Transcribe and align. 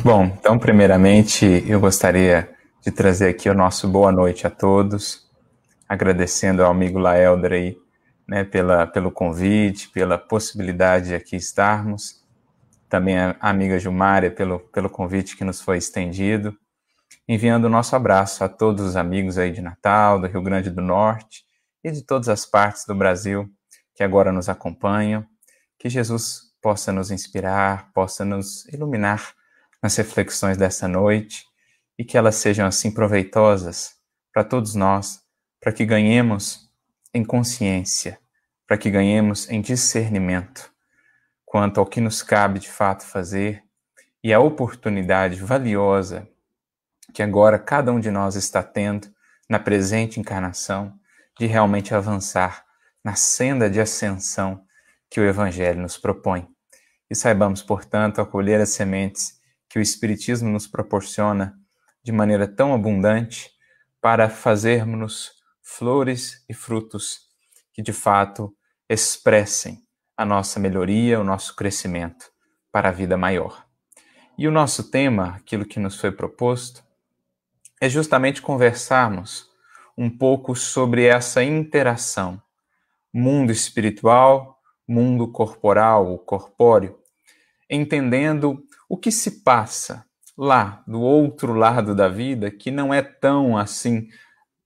Bom, 0.00 0.24
então, 0.24 0.58
primeiramente, 0.58 1.62
eu 1.66 1.78
gostaria 1.78 2.50
de 2.80 2.90
trazer 2.90 3.28
aqui 3.28 3.48
o 3.48 3.54
nosso 3.54 3.86
boa 3.86 4.10
noite 4.10 4.46
a 4.46 4.50
todos, 4.50 5.30
agradecendo 5.86 6.64
ao 6.64 6.70
amigo 6.70 6.98
Laelder 6.98 7.52
aí, 7.52 7.76
né, 8.26 8.42
pela, 8.42 8.86
pelo 8.86 9.12
convite, 9.12 9.90
pela 9.90 10.16
possibilidade 10.16 11.08
de 11.08 11.14
aqui 11.14 11.36
estarmos, 11.36 12.24
também 12.88 13.18
a 13.18 13.36
amiga 13.40 13.78
Gilmária 13.78 14.30
pelo, 14.30 14.60
pelo 14.60 14.88
convite 14.88 15.36
que 15.36 15.44
nos 15.44 15.60
foi 15.60 15.76
estendido, 15.76 16.56
enviando 17.28 17.66
o 17.66 17.70
nosso 17.70 17.94
abraço 17.94 18.42
a 18.42 18.48
todos 18.48 18.84
os 18.84 18.96
amigos 18.96 19.36
aí 19.36 19.52
de 19.52 19.60
Natal, 19.60 20.18
do 20.18 20.26
Rio 20.26 20.42
Grande 20.42 20.70
do 20.70 20.80
Norte 20.80 21.44
e 21.84 21.90
de 21.90 22.02
todas 22.02 22.30
as 22.30 22.46
partes 22.46 22.86
do 22.86 22.94
Brasil 22.94 23.48
que 23.94 24.02
agora 24.02 24.32
nos 24.32 24.48
acompanham, 24.48 25.24
que 25.78 25.90
Jesus 25.90 26.50
possa 26.62 26.92
nos 26.92 27.10
inspirar, 27.10 27.92
possa 27.92 28.24
nos 28.24 28.66
iluminar 28.72 29.34
nas 29.82 29.96
reflexões 29.96 30.56
dessa 30.56 30.86
noite 30.86 31.44
e 31.98 32.04
que 32.04 32.16
elas 32.16 32.36
sejam 32.36 32.66
assim 32.66 32.90
proveitosas 32.90 33.94
para 34.32 34.44
todos 34.44 34.74
nós, 34.74 35.20
para 35.60 35.72
que 35.72 35.84
ganhemos 35.84 36.70
em 37.12 37.24
consciência, 37.24 38.18
para 38.66 38.78
que 38.78 38.90
ganhemos 38.90 39.50
em 39.50 39.60
discernimento 39.60 40.72
quanto 41.44 41.80
ao 41.80 41.86
que 41.86 42.00
nos 42.00 42.22
cabe 42.22 42.58
de 42.58 42.70
fato 42.70 43.04
fazer 43.04 43.62
e 44.24 44.32
a 44.32 44.40
oportunidade 44.40 45.36
valiosa 45.36 46.26
que 47.12 47.22
agora 47.22 47.58
cada 47.58 47.92
um 47.92 48.00
de 48.00 48.10
nós 48.10 48.36
está 48.36 48.62
tendo 48.62 49.12
na 49.48 49.58
presente 49.58 50.18
encarnação 50.18 50.98
de 51.38 51.46
realmente 51.46 51.94
avançar 51.94 52.64
na 53.04 53.14
senda 53.14 53.68
de 53.68 53.80
ascensão 53.80 54.64
que 55.10 55.20
o 55.20 55.24
Evangelho 55.24 55.80
nos 55.80 55.98
propõe. 55.98 56.48
E 57.10 57.14
saibamos, 57.14 57.62
portanto, 57.62 58.20
acolher 58.20 58.60
as 58.60 58.70
sementes 58.70 59.38
que 59.72 59.78
o 59.78 59.82
Espiritismo 59.82 60.50
nos 60.50 60.66
proporciona 60.66 61.58
de 62.04 62.12
maneira 62.12 62.46
tão 62.46 62.74
abundante 62.74 63.50
para 64.02 64.28
fazermos 64.28 65.32
flores 65.62 66.44
e 66.46 66.52
frutos 66.52 67.20
que 67.72 67.80
de 67.80 67.90
fato 67.90 68.54
expressem 68.86 69.82
a 70.14 70.26
nossa 70.26 70.60
melhoria, 70.60 71.18
o 71.18 71.24
nosso 71.24 71.56
crescimento 71.56 72.30
para 72.70 72.90
a 72.90 72.92
vida 72.92 73.16
maior. 73.16 73.66
E 74.36 74.46
o 74.46 74.50
nosso 74.50 74.90
tema, 74.90 75.36
aquilo 75.36 75.64
que 75.64 75.80
nos 75.80 75.98
foi 75.98 76.12
proposto, 76.12 76.84
é 77.80 77.88
justamente 77.88 78.42
conversarmos 78.42 79.48
um 79.96 80.10
pouco 80.10 80.54
sobre 80.54 81.06
essa 81.06 81.42
interação 81.42 82.42
mundo 83.10 83.50
espiritual, 83.50 84.60
mundo 84.86 85.32
corporal, 85.32 86.12
o 86.12 86.18
corpóreo, 86.18 86.98
entendendo 87.70 88.62
o 88.92 88.96
que 88.98 89.10
se 89.10 89.42
passa 89.42 90.04
lá, 90.36 90.84
do 90.86 91.00
outro 91.00 91.54
lado 91.54 91.94
da 91.94 92.10
vida, 92.10 92.50
que 92.50 92.70
não 92.70 92.92
é 92.92 93.00
tão 93.00 93.56
assim 93.56 94.06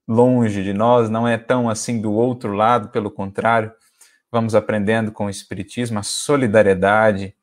longe 0.07 0.65
de 0.65 0.73
nós, 0.73 1.09
não 1.09 1.29
é 1.29 1.39
tão 1.39 1.71
assim 1.71 2.01
do 2.01 2.13
outro 2.13 2.53
lado, 2.53 2.89
pelo 2.89 3.09
contrário, 3.09 3.71
vamos 4.29 4.57
aprendendo 4.57 5.13
com 5.13 5.27
o 5.27 5.31
Espiritismo 5.31 6.01
a 6.01 6.03
solidariedade 6.03 7.37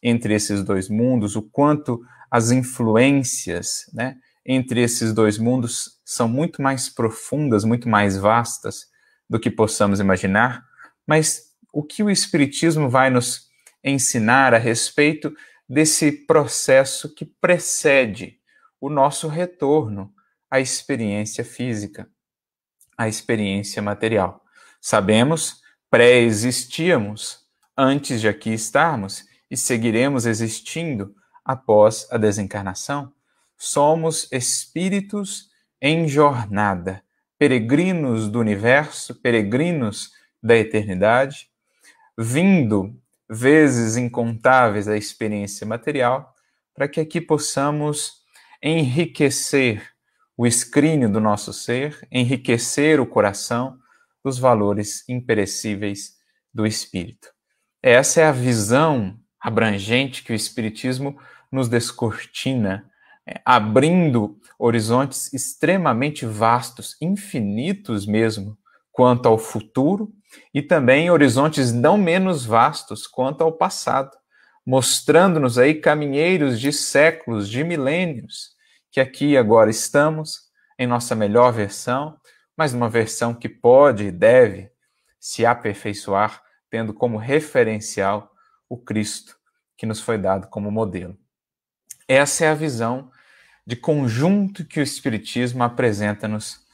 entre 0.00 0.32
esses 0.32 0.62
dois 0.62 0.88
mundos, 0.88 1.34
o 1.34 1.42
quanto 1.42 2.00
as 2.30 2.52
influências 2.52 3.90
né, 3.92 4.14
entre 4.46 4.80
esses 4.80 5.12
dois 5.12 5.38
mundos 5.38 5.98
são 6.04 6.28
muito 6.28 6.62
mais 6.62 6.88
profundas, 6.88 7.64
muito 7.64 7.88
mais 7.88 8.16
vastas 8.16 8.86
do 9.28 9.40
que 9.40 9.50
possamos 9.50 9.98
imaginar, 9.98 10.62
mas 11.04 11.46
o 11.72 11.82
que 11.82 12.00
o 12.00 12.08
Espiritismo 12.08 12.88
vai 12.88 13.10
nos 13.10 13.48
ensinar 13.82 14.54
a 14.54 14.58
respeito 14.58 15.34
desse 15.68 16.10
processo 16.10 17.14
que 17.14 17.24
precede 17.24 18.40
o 18.80 18.88
nosso 18.88 19.28
retorno 19.28 20.12
à 20.50 20.60
experiência 20.60 21.44
física, 21.44 22.08
à 22.96 23.08
experiência 23.08 23.82
material. 23.82 24.42
Sabemos, 24.80 25.60
pré-existíamos 25.90 27.46
antes 27.76 28.20
de 28.20 28.28
aqui 28.28 28.50
estarmos 28.50 29.24
e 29.50 29.56
seguiremos 29.56 30.26
existindo 30.26 31.14
após 31.44 32.06
a 32.10 32.16
desencarnação. 32.16 33.12
Somos 33.56 34.30
espíritos 34.32 35.50
em 35.80 36.08
jornada, 36.08 37.02
peregrinos 37.38 38.28
do 38.28 38.40
universo, 38.40 39.14
peregrinos 39.14 40.12
da 40.42 40.56
eternidade, 40.56 41.50
vindo 42.16 43.00
vezes 43.28 43.96
incontáveis 43.96 44.88
a 44.88 44.96
experiência 44.96 45.66
material, 45.66 46.34
para 46.74 46.88
que 46.88 47.00
aqui 47.00 47.20
possamos 47.20 48.22
enriquecer 48.62 49.82
o 50.36 50.46
escrínio 50.46 51.10
do 51.10 51.20
nosso 51.20 51.52
ser, 51.52 52.06
enriquecer 52.10 53.00
o 53.00 53.06
coração 53.06 53.76
dos 54.24 54.38
valores 54.38 55.08
imperecíveis 55.08 56.16
do 56.54 56.66
espírito. 56.66 57.28
Essa 57.82 58.20
é 58.20 58.24
a 58.24 58.32
visão 58.32 59.18
abrangente 59.40 60.22
que 60.24 60.32
o 60.32 60.34
Espiritismo 60.34 61.18
nos 61.50 61.68
descortina, 61.68 62.90
é, 63.26 63.40
abrindo 63.44 64.38
horizontes 64.58 65.32
extremamente 65.32 66.26
vastos, 66.26 66.96
infinitos 67.00 68.06
mesmo, 68.06 68.58
quanto 68.90 69.26
ao 69.26 69.38
futuro 69.38 70.12
e 70.52 70.62
também 70.62 71.10
horizontes 71.10 71.72
não 71.72 71.96
menos 71.96 72.44
vastos 72.44 73.06
quanto 73.06 73.42
ao 73.42 73.52
passado, 73.52 74.16
mostrando-nos 74.66 75.58
aí 75.58 75.74
caminheiros 75.74 76.60
de 76.60 76.72
séculos, 76.72 77.48
de 77.48 77.64
milênios, 77.64 78.50
que 78.90 79.00
aqui 79.00 79.36
agora 79.36 79.70
estamos 79.70 80.48
em 80.78 80.86
nossa 80.86 81.14
melhor 81.14 81.52
versão, 81.52 82.16
mas 82.56 82.72
numa 82.72 82.88
versão 82.88 83.34
que 83.34 83.48
pode 83.48 84.04
e 84.04 84.10
deve 84.10 84.70
se 85.18 85.44
aperfeiçoar, 85.46 86.42
tendo 86.70 86.92
como 86.92 87.16
referencial 87.16 88.30
o 88.68 88.76
Cristo 88.76 89.36
que 89.76 89.86
nos 89.86 90.00
foi 90.00 90.18
dado 90.18 90.48
como 90.48 90.70
modelo. 90.70 91.16
Essa 92.06 92.46
é 92.46 92.48
a 92.48 92.54
visão 92.54 93.10
de 93.66 93.76
conjunto 93.76 94.64
que 94.64 94.80
o 94.80 94.82
Espiritismo 94.82 95.62
apresenta-nos 95.62 96.66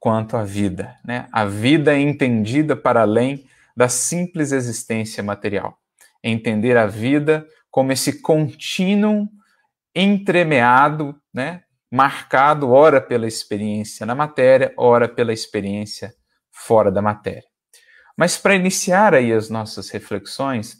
quanto 0.00 0.36
à 0.36 0.42
vida, 0.42 0.96
né? 1.04 1.28
A 1.30 1.44
vida 1.44 1.94
é 1.94 2.00
entendida 2.00 2.74
para 2.74 3.02
além 3.02 3.46
da 3.76 3.88
simples 3.88 4.50
existência 4.50 5.22
material. 5.22 5.78
Entender 6.24 6.76
a 6.76 6.86
vida 6.86 7.46
como 7.70 7.92
esse 7.92 8.20
contínuo 8.20 9.28
entremeado, 9.94 11.14
né? 11.32 11.62
Marcado 11.92 12.70
ora 12.70 13.00
pela 13.00 13.26
experiência 13.26 14.06
na 14.06 14.14
matéria, 14.14 14.72
ora 14.76 15.08
pela 15.08 15.32
experiência 15.32 16.14
fora 16.50 16.90
da 16.90 17.02
matéria. 17.02 17.48
Mas 18.16 18.36
para 18.36 18.54
iniciar 18.54 19.14
aí 19.14 19.32
as 19.32 19.50
nossas 19.50 19.90
reflexões, 19.90 20.78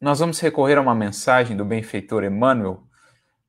nós 0.00 0.18
vamos 0.18 0.40
recorrer 0.40 0.78
a 0.78 0.80
uma 0.80 0.94
mensagem 0.94 1.56
do 1.56 1.64
benfeitor 1.64 2.24
Emmanuel 2.24 2.82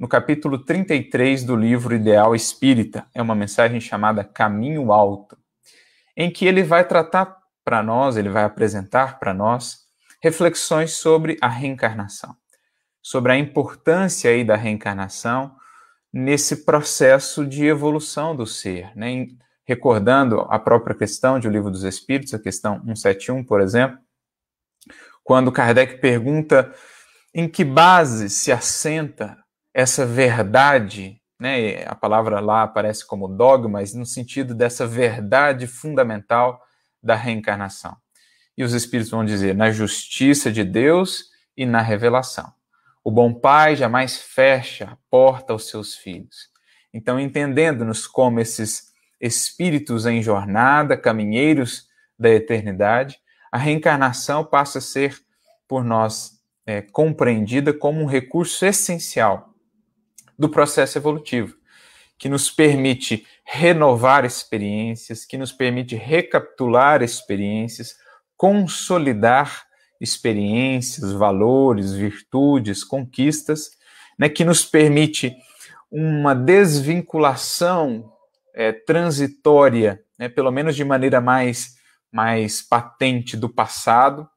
no 0.02 0.08
capítulo 0.08 0.58
33 0.58 1.44
do 1.44 1.56
livro 1.56 1.94
Ideal 1.94 2.34
Espírita. 2.34 3.06
É 3.14 3.22
uma 3.22 3.36
mensagem 3.36 3.80
chamada 3.80 4.24
Caminho 4.24 4.92
Alto, 4.92 5.38
em 6.18 6.32
que 6.32 6.48
ele 6.48 6.64
vai 6.64 6.84
tratar 6.88 7.38
para 7.64 7.84
nós, 7.84 8.18
ele 8.18 8.28
vai 8.28 8.44
apresentar 8.44 9.20
para 9.20 9.32
nós 9.32 9.82
reflexões 10.20 10.94
sobre 10.94 11.38
a 11.40 11.48
reencarnação, 11.48 12.36
sobre 13.00 13.32
a 13.32 13.38
importância 13.38 14.32
aí 14.32 14.44
da 14.44 14.56
reencarnação 14.56 15.56
nesse 16.12 16.66
processo 16.66 17.46
de 17.46 17.68
evolução 17.68 18.36
do 18.36 18.48
ser, 18.48 18.92
né? 18.96 19.28
recordando 19.64 20.42
a 20.50 20.58
própria 20.58 20.96
questão 20.96 21.40
de 21.40 21.48
O 21.48 21.52
Livro 21.52 21.70
dos 21.70 21.84
Espíritos, 21.84 22.34
a 22.34 22.40
questão 22.40 22.82
171, 22.86 23.44
por 23.44 23.62
exemplo, 23.62 24.00
quando 25.24 25.52
Kardec 25.52 26.00
pergunta 26.00 26.74
em 27.36 27.48
que 27.48 27.64
base 27.64 28.32
se 28.32 28.52
assenta 28.52 29.41
essa 29.74 30.06
verdade, 30.06 31.22
né? 31.40 31.84
A 31.86 31.96
palavra 31.96 32.40
lá 32.40 32.64
aparece 32.64 33.06
como 33.06 33.28
dogma, 33.28 33.80
mas 33.80 33.94
no 33.94 34.06
sentido 34.06 34.54
dessa 34.54 34.86
verdade 34.86 35.68
fundamental 35.68 36.62
da 37.02 37.16
reencarnação. 37.16 37.96
E 38.58 38.64
os 38.64 38.74
espíritos 38.74 39.12
vão 39.12 39.26
dizer 39.26 39.56
na 39.56 39.72
justiça 39.72 40.52
de 40.52 40.64
Deus 40.64 41.26
e 41.56 41.66
na 41.66 41.82
revelação. 41.82 42.54
O 43.04 43.10
bom 43.10 43.34
pai 43.34 43.76
jamais 43.76 44.18
fecha 44.18 44.86
a 44.86 44.98
porta 45.10 45.54
aos 45.54 45.68
seus 45.68 45.96
filhos. 45.96 46.50
Então, 46.94 47.20
entendendo-nos 47.20 48.06
como 48.06 48.40
esses 48.40 48.92
espíritos 49.20 50.06
em 50.06 50.22
jornada, 50.22 50.98
caminheiros 50.98 51.88
da 52.20 52.30
eternidade, 52.30 53.18
a 53.52 53.58
reencarnação 53.58 54.46
passa 54.46 54.78
a 54.78 54.82
ser 54.82 55.18
por 55.68 55.84
nós 55.84 56.40
é, 56.66 56.82
compreendida 56.82 57.74
como 57.74 58.02
um 58.02 58.06
recurso 58.06 58.66
essencial 58.66 59.51
do 60.42 60.50
processo 60.50 60.98
evolutivo, 60.98 61.56
que 62.18 62.28
nos 62.28 62.50
permite 62.50 63.28
renovar 63.46 64.26
experiências, 64.26 65.24
que 65.24 65.38
nos 65.38 65.52
permite 65.52 65.96
recapitular 65.96 67.04
experiências, 67.04 67.96
consolidar 68.36 69.68
experiências, 70.00 71.12
valores, 71.12 71.94
virtudes, 71.94 72.84
conquistas 72.84 73.70
né, 74.18 74.28
que 74.30 74.44
nos 74.44 74.66
permite 74.66 75.38
uma 75.92 76.34
desvinculação 76.34 78.12
é, 78.56 78.72
transitória, 78.72 80.04
né, 80.18 80.28
pelo 80.28 80.50
menos 80.50 80.76
de 80.76 80.84
maneira 80.84 81.22
mais, 81.22 81.76
mais 82.12 82.64
patente 82.64 83.38
do 83.38 83.48
passado, 83.48 84.28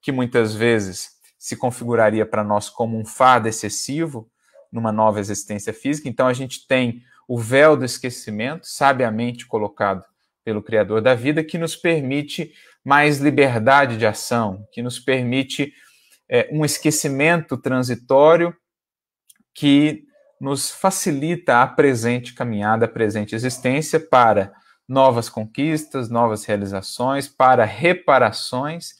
que 0.00 0.12
muitas 0.12 0.54
vezes 0.54 1.10
se 1.36 1.56
configuraria 1.56 2.24
para 2.24 2.44
nós 2.44 2.70
como 2.70 2.96
um 2.96 3.04
fardo 3.04 3.48
excessivo 3.48 4.30
numa 4.70 4.92
nova 4.92 5.20
existência 5.20 5.72
física. 5.72 6.08
Então 6.08 6.26
a 6.26 6.32
gente 6.32 6.66
tem 6.66 7.02
o 7.26 7.38
véu 7.38 7.76
do 7.76 7.84
esquecimento, 7.84 8.66
sabiamente 8.66 9.46
colocado 9.46 10.04
pelo 10.44 10.62
Criador 10.62 11.02
da 11.02 11.14
vida, 11.14 11.44
que 11.44 11.58
nos 11.58 11.76
permite 11.76 12.52
mais 12.84 13.18
liberdade 13.18 13.98
de 13.98 14.06
ação, 14.06 14.66
que 14.72 14.80
nos 14.80 14.98
permite 14.98 15.74
é, 16.28 16.48
um 16.50 16.64
esquecimento 16.64 17.56
transitório 17.56 18.56
que 19.54 20.04
nos 20.40 20.70
facilita 20.70 21.62
a 21.62 21.66
presente 21.66 22.32
caminhada, 22.32 22.86
a 22.86 22.88
presente 22.88 23.34
existência 23.34 23.98
para 23.98 24.52
novas 24.88 25.28
conquistas, 25.28 26.08
novas 26.08 26.44
realizações, 26.44 27.28
para 27.28 27.64
reparações. 27.64 28.94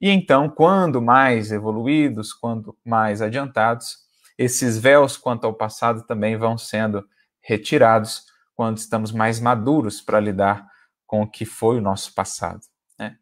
E 0.00 0.08
então, 0.08 0.48
quando 0.48 1.02
mais 1.02 1.52
evoluídos, 1.52 2.32
quando 2.32 2.76
mais 2.84 3.20
adiantados, 3.20 4.07
esses 4.38 4.78
véus 4.78 5.16
quanto 5.16 5.44
ao 5.46 5.52
passado 5.52 6.06
também 6.06 6.36
vão 6.36 6.56
sendo 6.56 7.04
retirados 7.42 8.26
quando 8.54 8.78
estamos 8.78 9.10
mais 9.10 9.40
maduros 9.40 10.00
para 10.00 10.20
lidar 10.20 10.66
com 11.06 11.22
o 11.22 11.30
que 11.30 11.44
foi 11.44 11.78
o 11.78 11.82
nosso 11.82 12.14
passado. 12.14 12.60
Né? 12.98 13.16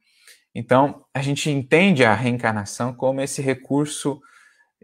Então, 0.54 1.04
a 1.14 1.22
gente 1.22 1.50
entende 1.50 2.04
a 2.04 2.14
reencarnação 2.14 2.92
como 2.92 3.20
esse 3.20 3.40
recurso 3.40 4.20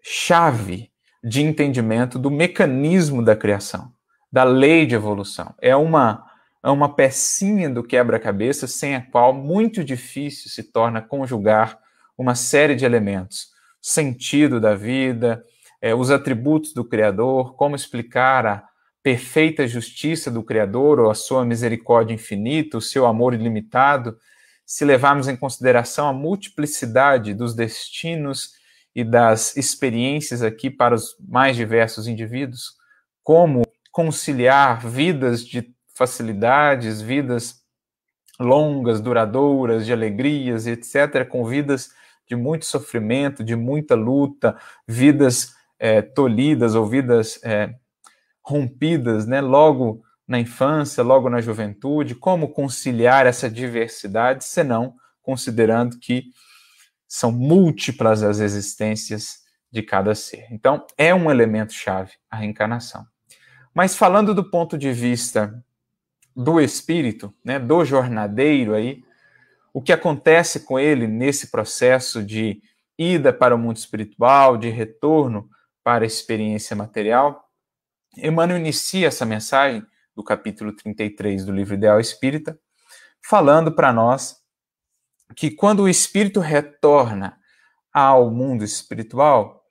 chave 0.03 0.91
de 1.23 1.43
entendimento 1.43 2.19
do 2.19 2.31
mecanismo 2.31 3.23
da 3.23 3.37
criação, 3.37 3.93
da 4.31 4.45
lei 4.45 4.87
de 4.87 4.95
evolução. 4.95 5.55
É 5.61 5.77
uma, 5.77 6.25
é 6.63 6.71
uma 6.71 6.95
pecinha 6.95 7.69
do 7.69 7.83
quebra-cabeça 7.83 8.67
sem 8.67 8.97
a 8.97 9.03
qual 9.03 9.33
muito 9.33 9.85
difícil 9.85 10.51
se 10.51 10.65
torna 10.65 11.03
conjugar 11.03 11.79
uma 12.17 12.35
série 12.35 12.75
de 12.75 12.85
elementos. 12.85 13.53
Sentido 13.81 14.61
da 14.61 14.75
vida, 14.75 15.45
é, 15.83 15.93
os 15.93 16.13
atributos 16.13 16.73
do 16.73 16.85
Criador, 16.85 17.57
como 17.57 17.75
explicar 17.75 18.47
a 18.47 18.69
perfeita 19.03 19.67
justiça 19.67 20.31
do 20.31 20.45
Criador 20.45 21.01
ou 21.01 21.11
a 21.11 21.15
sua 21.15 21.45
misericórdia 21.45 22.15
infinita, 22.15 22.79
o 22.79 22.81
seu 22.81 23.05
amor 23.05 23.35
ilimitado, 23.35 24.17
se 24.65 24.85
levarmos 24.85 25.27
em 25.27 25.35
consideração 25.35 26.07
a 26.07 26.13
multiplicidade 26.13 27.35
dos 27.35 27.53
destinos 27.53 28.53
e 28.95 29.03
das 29.03 29.57
experiências 29.57 30.41
aqui 30.41 30.71
para 30.71 30.95
os 30.95 31.17
mais 31.19 31.57
diversos 31.57 32.07
indivíduos, 32.07 32.77
como 33.25 33.63
conciliar 33.91 34.87
vidas 34.87 35.45
de 35.45 35.75
facilidades, 35.97 37.03
vidas 37.03 37.61
longas, 38.39 39.01
duradouras, 39.01 39.85
de 39.85 39.93
alegrias, 39.93 40.67
etc., 40.67 41.27
com 41.29 41.45
vidas 41.45 41.91
de 42.29 42.37
muito 42.37 42.65
sofrimento, 42.67 43.43
de 43.43 43.57
muita 43.57 43.95
luta, 43.95 44.57
vidas 44.87 45.55
é, 45.83 46.01
tolhidas 46.01 46.77
ou 46.77 46.87
vidas 46.87 47.41
é, 47.43 47.75
rompidas, 48.41 49.27
né, 49.27 49.41
logo 49.41 50.01
na 50.29 50.39
infância, 50.39 51.03
logo 51.03 51.29
na 51.29 51.41
juventude, 51.41 52.15
como 52.15 52.53
conciliar 52.53 53.27
essa 53.27 53.51
diversidade, 53.51 54.45
senão 54.45 54.95
considerando 55.21 55.99
que 55.99 56.27
são 57.09 57.33
múltiplas 57.33 58.23
as 58.23 58.39
existências 58.39 59.41
de 59.73 59.83
cada 59.83 60.15
ser. 60.15 60.47
Então, 60.53 60.87
é 60.97 61.13
um 61.13 61.29
elemento 61.29 61.73
chave 61.73 62.13
a 62.31 62.37
reencarnação. 62.37 63.05
Mas 63.75 63.97
falando 63.97 64.33
do 64.33 64.49
ponto 64.49 64.79
de 64.79 64.93
vista 64.93 65.65
do 66.35 66.61
espírito, 66.61 67.35
né, 67.45 67.59
do 67.59 67.85
jornadeiro 67.85 68.73
aí, 68.73 69.03
o 69.75 69.83
que 69.83 69.93
acontece 69.93 70.61
com 70.61 70.79
ele 70.79 71.09
nesse 71.09 71.51
processo 71.51 72.23
de 72.23 72.63
ida 72.97 73.33
para 73.33 73.53
o 73.53 73.59
mundo 73.59 73.79
espiritual, 73.79 74.57
de 74.57 74.69
retorno 74.71 75.51
para 75.83 76.05
a 76.05 76.07
experiência 76.07 76.77
material, 76.77 77.49
Emmanuel 78.17 78.59
inicia 78.59 79.09
essa 79.09 79.25
mensagem 79.25 79.85
do 80.15 80.23
capítulo 80.23 80.75
33 80.75 81.45
do 81.45 81.53
livro 81.53 81.75
Ideal 81.75 81.99
Espírita, 81.99 82.59
falando 83.25 83.73
para 83.73 83.93
nós 83.93 84.37
que 85.35 85.51
quando 85.51 85.85
o 85.85 85.89
espírito 85.89 86.41
retorna 86.41 87.39
ao 87.93 88.31
mundo 88.31 88.65
espiritual, 88.65 89.65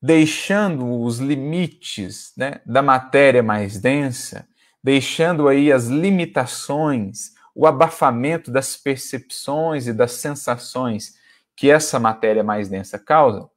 deixando 0.00 1.00
os 1.02 1.18
limites 1.18 2.32
né, 2.36 2.60
da 2.64 2.82
matéria 2.82 3.42
mais 3.42 3.80
densa, 3.80 4.46
deixando 4.82 5.48
aí 5.48 5.72
as 5.72 5.86
limitações, 5.86 7.32
o 7.54 7.66
abafamento 7.66 8.50
das 8.50 8.76
percepções 8.76 9.86
e 9.86 9.92
das 9.92 10.12
sensações 10.12 11.14
que 11.56 11.70
essa 11.70 11.98
matéria 11.98 12.44
mais 12.44 12.68
densa 12.68 12.98
causa, 12.98 13.50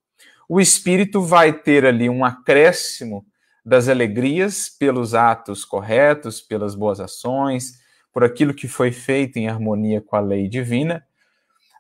o 0.54 0.60
espírito 0.60 1.22
vai 1.22 1.54
ter 1.54 1.86
ali 1.86 2.10
um 2.10 2.26
acréscimo 2.26 3.26
das 3.64 3.88
alegrias 3.88 4.68
pelos 4.68 5.16
atos 5.16 5.64
corretos, 5.64 6.42
pelas 6.42 6.76
boas 6.76 7.00
ações, 7.00 7.80
por 8.12 8.22
aquilo 8.22 8.54
que 8.54 8.68
foi 8.68 8.92
feito 8.92 9.38
em 9.38 9.48
harmonia 9.48 10.02
com 10.02 10.18
a 10.18 10.20
lei 10.20 10.50
divina, 10.50 11.08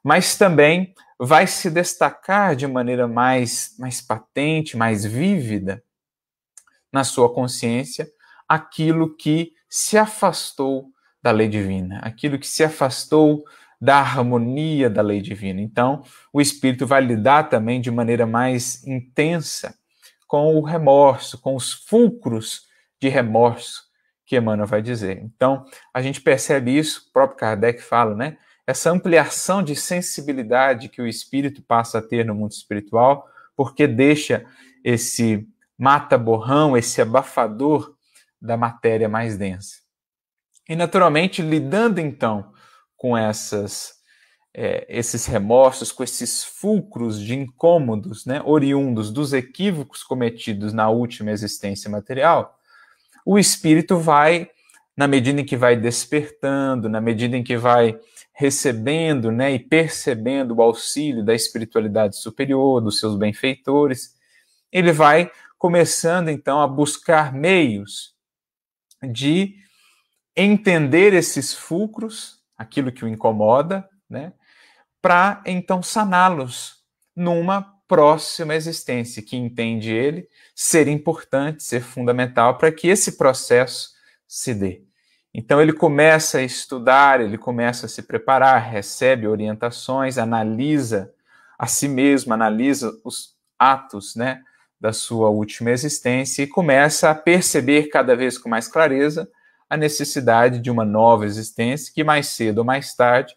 mas 0.02 0.38
também 0.38 0.94
vai 1.20 1.48
se 1.48 1.70
destacar 1.70 2.56
de 2.56 2.66
maneira 2.66 3.10
mais, 3.10 3.76
mais 3.78 4.00
patente, 4.00 4.78
mais 4.78 5.04
vívida 5.04 5.84
na 6.94 7.04
sua 7.04 7.30
consciência 7.30 8.08
aquilo 8.48 9.18
que 9.18 9.52
se 9.70 9.98
afastou 9.98 10.86
da 11.22 11.32
lei 11.32 11.50
divina, 11.50 12.00
aquilo 12.00 12.40
que 12.40 12.48
se 12.48 12.64
afastou 12.64 13.44
da 13.82 13.98
harmonia 13.98 14.90
da 14.90 15.02
lei 15.02 15.22
divina. 15.22 15.60
Então, 15.60 16.04
o 16.32 16.40
espírito 16.40 16.86
vai 16.86 17.02
lidar 17.02 17.50
também 17.50 17.82
de 17.82 17.90
maneira 17.90 18.28
mais 18.28 18.86
intensa 18.86 19.76
com 20.28 20.56
o 20.56 20.62
remorso, 20.62 21.42
com 21.42 21.56
os 21.56 21.74
fulcros 21.74 22.68
de 23.02 23.10
remorso 23.10 23.90
que 24.26 24.38
Emmanuel 24.38 24.68
vai 24.68 24.82
dizer. 24.82 25.18
Então, 25.24 25.66
a 25.94 26.02
gente 26.02 26.22
percebe 26.22 26.78
isso, 26.78 27.08
o 27.10 27.12
próprio 27.12 27.40
Kardec 27.40 27.82
fala, 27.82 28.16
né? 28.16 28.38
essa 28.66 28.90
ampliação 28.92 29.64
de 29.64 29.76
sensibilidade 29.76 30.88
que 30.88 31.02
o 31.02 31.08
espírito 31.08 31.62
passa 31.62 31.98
a 31.98 32.02
ter 32.02 32.26
no 32.26 32.36
mundo 32.36 32.52
espiritual, 32.52 33.28
porque 33.56 33.88
deixa 33.88 34.46
esse 34.84 35.48
mata-borrão, 35.78 36.78
esse 36.78 37.02
abafador 37.02 37.96
da 38.42 38.56
matéria 38.56 39.10
mais 39.10 39.38
densa. 39.38 39.82
E, 40.70 40.76
naturalmente, 40.76 41.42
lidando 41.42 42.00
então 42.00 42.54
com 43.02 43.18
essas, 43.18 43.96
é, 44.54 44.86
esses 44.88 45.26
remorsos, 45.26 45.92
com 45.92 46.04
esses 46.04 46.44
fulcros 46.44 47.20
de 47.20 47.34
incômodos, 47.34 48.28
né, 48.28 48.44
oriundos 48.46 49.10
dos 49.10 49.34
equívocos 49.34 50.04
cometidos 50.04 50.72
na 50.72 50.88
última 50.88 51.32
existência 51.32 51.90
material, 51.90 52.60
o 53.26 53.40
espírito 53.40 53.98
vai, 53.98 54.52
na 54.96 55.08
medida 55.08 55.42
em 55.42 55.44
que 55.44 55.58
vai 55.58 55.76
despertando, 55.76 56.88
na 56.88 57.02
medida 57.02 57.36
em 57.36 57.44
que 57.44 57.58
vai 57.58 58.00
recebendo 58.34 59.32
né, 59.32 59.52
e 59.52 59.58
percebendo 59.58 60.54
o 60.54 60.62
auxílio 60.62 61.26
da 61.26 61.34
espiritualidade 61.34 62.18
superior, 62.18 62.82
dos 62.82 63.00
seus 63.00 63.18
benfeitores, 63.18 64.16
ele 64.72 64.92
vai 64.92 65.32
começando 65.58 66.30
então 66.30 66.62
a 66.62 66.68
buscar 66.68 67.34
meios 67.34 68.14
de 69.12 69.56
entender 70.38 71.16
esses 71.16 71.52
fulcros, 71.52 72.41
aquilo 72.62 72.92
que 72.92 73.04
o 73.04 73.08
incomoda, 73.08 73.88
né, 74.10 74.34
para 75.02 75.42
então 75.46 75.82
saná-los 75.82 76.82
numa 77.16 77.62
próxima 77.88 78.56
existência 78.56 79.22
que 79.22 79.36
entende 79.36 79.92
ele 79.92 80.28
ser 80.56 80.88
importante, 80.88 81.64
ser 81.64 81.82
fundamental 81.82 82.58
para 82.58 82.72
que 82.72 82.88
esse 82.88 83.18
processo 83.18 83.90
se 84.28 84.54
dê. 84.54 84.84
Então 85.34 85.62
ele 85.62 85.74
começa 85.74 86.38
a 86.38 86.44
estudar, 86.44 87.20
ele 87.20 87.38
começa 87.38 87.86
a 87.86 87.90
se 87.90 88.04
preparar, 88.04 88.62
recebe 88.62 89.28
orientações, 89.28 90.18
analisa 90.18 91.14
a 91.58 91.68
si 91.68 91.88
mesmo, 91.88 92.34
analisa 92.34 92.98
os 93.04 93.36
atos, 93.58 94.16
né, 94.16 94.42
da 94.80 94.92
sua 94.92 95.30
última 95.30 95.72
existência 95.72 96.42
e 96.42 96.48
começa 96.48 97.10
a 97.10 97.16
perceber 97.16 97.90
cada 97.90 98.16
vez 98.16 98.38
com 98.38 98.50
mais 98.50 98.68
clareza 98.68 99.30
a 99.72 99.78
necessidade 99.78 100.60
de 100.60 100.70
uma 100.70 100.84
nova 100.84 101.26
existência 101.26 101.94
que 101.96 102.04
mais 102.04 102.28
cedo 102.28 102.58
ou 102.58 102.66
mais 102.66 102.94
tarde 102.94 103.34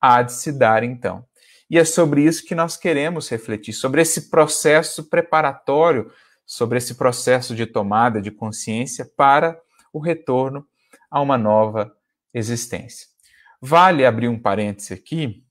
há 0.00 0.22
de 0.22 0.32
se 0.32 0.50
dar 0.50 0.82
então. 0.82 1.22
E 1.68 1.78
é 1.78 1.84
sobre 1.84 2.24
isso 2.24 2.46
que 2.46 2.54
nós 2.54 2.78
queremos 2.78 3.28
refletir, 3.28 3.74
sobre 3.74 4.00
esse 4.00 4.30
processo 4.30 5.04
preparatório, 5.04 6.10
sobre 6.46 6.78
esse 6.78 6.94
processo 6.94 7.54
de 7.54 7.66
tomada 7.66 8.22
de 8.22 8.30
consciência 8.30 9.04
para 9.04 9.60
o 9.92 9.98
retorno 9.98 10.66
a 11.10 11.20
uma 11.20 11.36
nova 11.36 11.94
existência. 12.32 13.08
Vale 13.60 14.06
abrir 14.06 14.28
um 14.28 14.38
parêntese 14.38 14.94
aqui, 14.94 15.44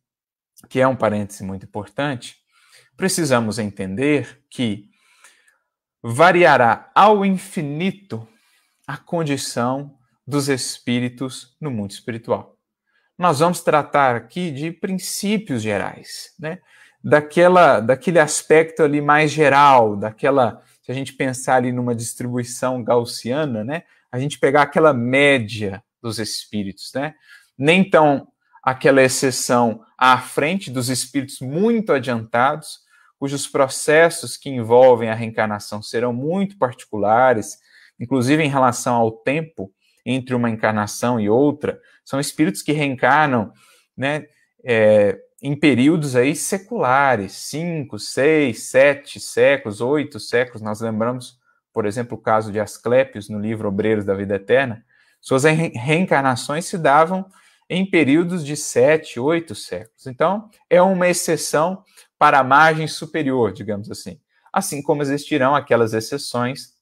que 0.68 0.80
é 0.80 0.88
um 0.88 0.96
parêntese 0.96 1.44
muito 1.44 1.68
importante. 1.68 2.38
Precisamos 2.98 3.60
entender 3.60 4.44
que 4.50 4.90
variará 6.02 6.90
ao 6.96 7.24
infinito 7.24 8.28
a 8.88 8.98
condição 8.98 9.96
dos 10.26 10.50
espíritos 10.50 11.56
no 11.60 11.70
mundo 11.70 11.92
espiritual. 11.92 12.58
Nós 13.18 13.40
vamos 13.40 13.62
tratar 13.62 14.16
aqui 14.16 14.52
de 14.52 14.72
princípios 14.72 15.62
gerais, 15.62 16.34
né? 16.40 16.60
Daquela, 17.04 17.80
daquele 17.80 18.20
aspecto 18.20 18.82
ali 18.82 19.00
mais 19.00 19.32
geral, 19.32 19.96
daquela, 19.96 20.62
se 20.82 20.92
a 20.92 20.96
gente 20.96 21.14
pensar 21.14 21.58
ali 21.58 21.72
numa 21.72 21.94
distribuição 21.94 22.84
gaussiana, 22.84 23.64
né? 23.64 23.84
A 24.12 24.20
gente 24.20 24.40
pegar 24.40 24.64
aquela 24.64 24.94
média 24.94 25.84
dos 26.02 26.20
espíritos, 26.20 26.92
né? 26.94 27.14
Nem 27.58 27.88
tão 27.88 28.28
aquela 28.62 29.02
exceção 29.04 29.86
à 29.98 30.18
frente 30.18 30.72
dos 30.72 30.90
espíritos 30.90 31.40
muito 31.40 31.94
adiantados, 31.94 32.80
cujos 33.20 33.48
processos 33.48 34.36
que 34.36 34.50
envolvem 34.50 35.10
a 35.10 35.16
reencarnação 35.16 35.82
serão 35.82 36.12
muito 36.12 36.58
particulares, 36.58 37.60
inclusive 38.00 38.44
em 38.44 38.50
relação 38.50 38.96
ao 38.96 39.12
tempo 39.12 39.72
entre 40.06 40.36
uma 40.36 40.50
encarnação 40.50 41.20
e 41.20 41.30
outra, 41.30 41.82
são 42.04 42.20
espíritos 42.20 42.62
que 42.62 42.72
reencarnam 42.72 43.52
né, 43.98 44.28
é, 44.64 45.20
em 45.42 45.56
períodos 45.56 46.16
aí 46.16 46.36
seculares, 46.36 47.34
cinco, 47.34 47.98
seis, 47.98 48.70
sete 48.70 49.20
séculos, 49.20 49.82
oito 49.82 50.20
séculos. 50.20 50.62
Nós 50.62 50.82
lembramos, 50.82 51.40
por 51.74 51.86
exemplo, 51.86 52.18
o 52.18 52.22
caso 52.22 52.52
de 52.52 52.60
Asclépios 52.60 53.30
no 53.30 53.40
livro 53.40 53.68
Obreiros 53.68 54.06
da 54.06 54.14
Vida 54.14 54.36
Eterna. 54.36 54.86
Suas 55.20 55.44
reencarnações 55.44 56.66
se 56.66 56.78
davam 56.78 57.26
em 57.70 57.90
períodos 57.90 58.46
de 58.46 58.56
sete, 58.56 59.20
oito 59.20 59.56
séculos. 59.56 60.06
Então, 60.06 60.50
é 60.70 60.82
uma 60.82 61.08
exceção 61.08 61.84
para 62.18 62.40
a 62.40 62.44
margem 62.44 62.88
superior, 62.88 63.52
digamos 63.52 63.90
assim. 63.90 64.20
Assim 64.54 64.82
como 64.82 65.02
existirão 65.02 65.56
aquelas 65.56 65.94
exceções 65.94 66.74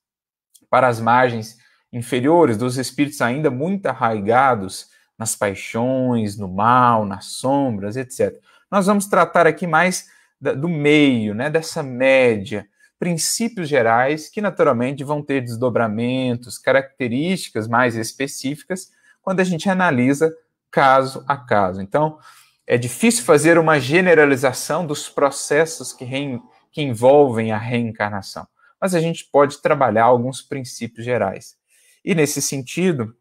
para 0.70 0.88
as 0.88 1.00
margens 1.00 1.58
inferiores 1.94 2.58
dos 2.58 2.78
espíritos 2.78 3.22
ainda 3.22 3.52
muito 3.52 3.86
arraigados 3.86 4.88
nas 5.18 5.36
paixões, 5.36 6.38
no 6.38 6.48
mal, 6.48 7.06
nas 7.06 7.26
sombras, 7.26 7.96
etc. 7.96 8.36
Nós 8.70 8.88
vamos 8.88 9.06
tratar 9.06 9.46
aqui 9.46 9.68
mais 9.68 10.08
do 10.42 10.68
meio, 10.68 11.34
né, 11.34 11.50
dessa 11.50 11.82
média, 11.84 12.68
princípios 13.00 13.70
gerais 13.70 14.28
que 14.28 14.42
naturalmente 14.42 15.04
vão 15.04 15.22
ter 15.22 15.42
desdobramentos, 15.42 16.58
características 16.58 17.68
mais 17.68 17.96
específicas 17.96 18.92
quando 19.22 19.40
a 19.40 19.44
gente 19.44 19.70
analisa 19.70 20.34
caso 20.72 21.24
a 21.28 21.38
caso. 21.38 21.82
Então, 21.82 22.18
é 22.66 22.78
difícil 22.78 23.24
fazer 23.24 23.58
uma 23.58 23.80
generalização 23.80 24.86
dos 24.86 25.08
processos 25.08 25.94
que, 25.94 26.04
re... 26.04 26.42
que 26.72 26.82
envolvem 26.82 27.52
a 27.52 27.58
reencarnação, 27.58 28.48
mas 28.82 28.96
a 28.96 29.00
gente 29.00 29.26
pode 29.32 29.62
trabalhar 29.62 30.06
alguns 30.06 30.42
princípios 30.42 31.06
gerais. 31.06 31.56
E 32.04 32.14
nesse 32.14 32.42
sentido, 32.42 33.16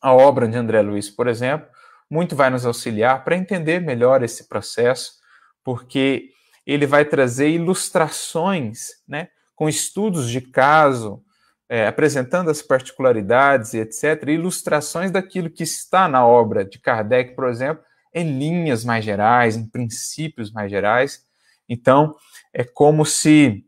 a 0.00 0.12
obra 0.12 0.46
de 0.46 0.56
André 0.56 0.80
Luiz, 0.82 1.10
por 1.10 1.26
exemplo, 1.26 1.68
muito 2.10 2.36
vai 2.36 2.50
nos 2.50 2.64
auxiliar 2.64 3.24
para 3.24 3.36
entender 3.36 3.80
melhor 3.80 4.22
esse 4.22 4.48
processo, 4.48 5.14
porque 5.64 6.30
ele 6.64 6.86
vai 6.86 7.04
trazer 7.04 7.50
ilustrações, 7.50 8.88
né, 9.06 9.28
com 9.54 9.68
estudos 9.68 10.30
de 10.30 10.40
caso, 10.40 11.22
é, 11.68 11.86
apresentando 11.86 12.50
as 12.50 12.62
particularidades 12.62 13.74
e 13.74 13.78
etc., 13.78 14.28
ilustrações 14.28 15.10
daquilo 15.10 15.50
que 15.50 15.64
está 15.64 16.08
na 16.08 16.24
obra 16.24 16.64
de 16.64 16.78
Kardec, 16.78 17.34
por 17.34 17.48
exemplo, 17.48 17.82
em 18.14 18.38
linhas 18.38 18.84
mais 18.84 19.04
gerais, 19.04 19.56
em 19.56 19.68
princípios 19.68 20.52
mais 20.52 20.70
gerais. 20.70 21.24
Então, 21.68 22.14
é 22.52 22.62
como 22.62 23.04
se 23.04 23.64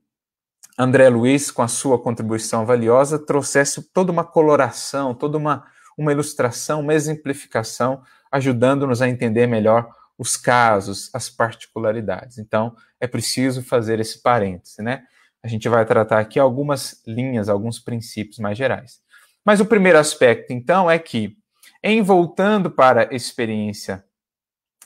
André 0.79 1.09
Luiz, 1.09 1.51
com 1.51 1.61
a 1.61 1.67
sua 1.67 1.99
contribuição 1.99 2.65
valiosa, 2.65 3.19
trouxesse 3.19 3.83
toda 3.93 4.13
uma 4.13 4.23
coloração, 4.23 5.13
toda 5.13 5.37
uma, 5.37 5.67
uma 5.97 6.13
ilustração, 6.13 6.81
uma 6.81 6.95
exemplificação, 6.95 8.01
ajudando-nos 8.31 9.03
a 9.03 9.09
entender 9.09 9.49
melhor 9.49 9.91
os 10.17 10.37
casos, 10.37 11.11
as 11.13 11.29
particularidades. 11.29 12.39
Então, 12.39 12.77
é 13.01 13.09
preciso 13.09 13.61
fazer 13.61 13.99
esse 13.99 14.23
parêntese, 14.23 14.81
né? 14.81 15.03
A 15.43 15.49
gente 15.49 15.69
vai 15.69 15.85
tratar 15.85 16.21
aqui 16.21 16.39
algumas 16.39 17.03
linhas, 17.05 17.49
alguns 17.49 17.81
princípios 17.81 18.39
mais 18.39 18.57
gerais. 18.57 19.01
Mas 19.45 19.61
o 19.61 19.67
primeiro 19.67 19.99
aspecto, 19.99 20.53
então, 20.53 20.89
é 20.89 20.99
que, 20.99 21.37
em 21.83 22.03
voltando 22.03 22.71
para 22.71 23.09
a 23.11 23.15
experiência 23.15 24.05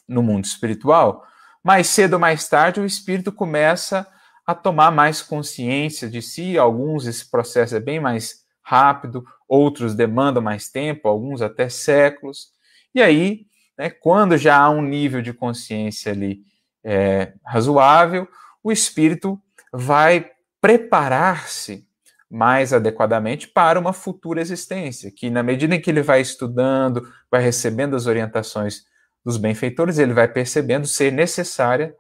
no 0.09 0.23
mundo 0.23 0.47
espiritual, 0.47 1.27
mais 1.63 1.87
cedo 1.89 2.15
ou 2.15 2.19
mais 2.19 2.49
tarde 2.49 2.81
o 2.81 2.87
espírito 2.87 3.31
começa 3.31 4.01
a 4.01 4.07
tomar 4.55 4.91
mais 4.91 5.23
consciência 5.23 6.09
de 6.09 6.21
si. 6.21 6.59
Alguns 6.59 7.07
esse 7.07 7.31
processo 7.31 7.77
é 7.77 7.81
bem 7.81 8.01
mais 8.01 8.43
rápido, 8.63 9.25
outros 9.49 9.95
demandam 9.95 10.43
mais 10.43 10.69
tempo, 10.71 11.09
alguns 11.09 11.43
até 11.43 11.69
séculos. 11.69 12.49
E 12.95 13.03
aí, 13.03 13.47
né, 13.77 13.91
quando 13.91 14.37
já 14.37 14.57
há 14.57 14.71
um 14.71 14.83
nível 14.83 15.23
de 15.23 15.33
consciência 15.33 16.13
ali 16.13 16.43
é, 16.85 17.33
razoável, 17.45 18.29
o 18.63 18.71
espírito 18.71 19.41
vai 19.73 20.31
preparar-se 20.61 21.87
mais 22.31 22.73
adequadamente 22.73 23.47
para 23.47 23.79
uma 23.79 23.93
futura 23.93 24.41
existência, 24.41 25.11
que 25.11 25.29
na 25.29 25.43
medida 25.43 25.75
em 25.75 25.81
que 25.81 25.91
ele 25.91 26.03
vai 26.03 26.21
estudando, 26.21 27.07
vai 27.31 27.43
recebendo 27.43 27.95
as 27.95 28.07
orientações 28.07 28.85
dos 29.25 29.37
benfeitores, 29.37 29.99
ele 29.99 30.15
vai 30.15 30.27
percebendo 30.27 30.87
ser 30.87 31.13
necessária 31.13 31.95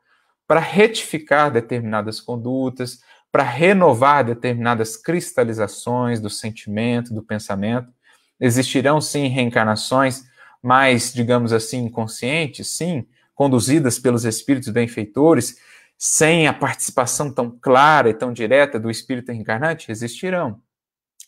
para 0.46 0.60
retificar 0.60 1.50
determinadas 1.50 2.20
condutas, 2.20 3.00
para 3.30 3.42
renovar 3.42 4.24
determinadas 4.24 4.96
cristalizações 4.96 6.20
do 6.20 6.28
sentimento, 6.28 7.14
do 7.14 7.22
pensamento. 7.22 7.90
Existirão 8.38 9.00
sim 9.00 9.28
reencarnações 9.28 10.24
mais, 10.62 11.12
digamos 11.12 11.52
assim, 11.52 11.84
inconscientes, 11.84 12.68
sim, 12.68 13.06
conduzidas 13.34 13.98
pelos 13.98 14.24
espíritos 14.24 14.68
benfeitores, 14.68 15.56
sem 15.98 16.46
a 16.46 16.52
participação 16.52 17.32
tão 17.32 17.50
clara 17.50 18.10
e 18.10 18.14
tão 18.14 18.32
direta 18.32 18.78
do 18.78 18.90
espírito 18.90 19.32
reencarnante? 19.32 19.90
Existirão. 19.90 20.60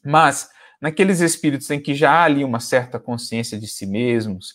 Mas, 0.05 0.51
naqueles 0.81 1.21
espíritos 1.21 1.71
em 1.71 1.81
que 1.81 1.95
já 1.95 2.13
há 2.13 2.25
ali 2.25 2.45
uma 2.45 2.61
certa 2.61 3.01
consciência 3.01 3.59
de 3.59 3.67
si 3.67 3.87
mesmos, 3.87 4.55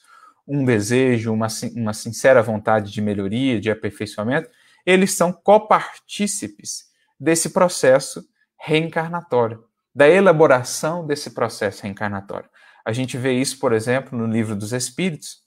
um 0.50 0.66
desejo, 0.66 1.32
uma, 1.32 1.48
uma 1.76 1.94
sincera 1.94 2.42
vontade 2.42 2.92
de 2.92 3.02
melhoria, 3.02 3.62
de 3.62 3.70
aperfeiçoamento, 3.70 4.50
eles 4.84 5.14
são 5.14 5.32
copartícipes 5.32 6.86
desse 7.20 7.52
processo 7.52 8.26
reencarnatório, 8.58 9.64
da 9.94 10.10
elaboração 10.10 11.06
desse 11.06 11.30
processo 11.32 11.84
reencarnatório. 11.84 12.50
A 12.84 12.92
gente 12.92 13.18
vê 13.18 13.34
isso, 13.34 13.60
por 13.60 13.74
exemplo, 13.74 14.18
no 14.18 14.26
Livro 14.26 14.56
dos 14.56 14.74
Espíritos, 14.74 15.44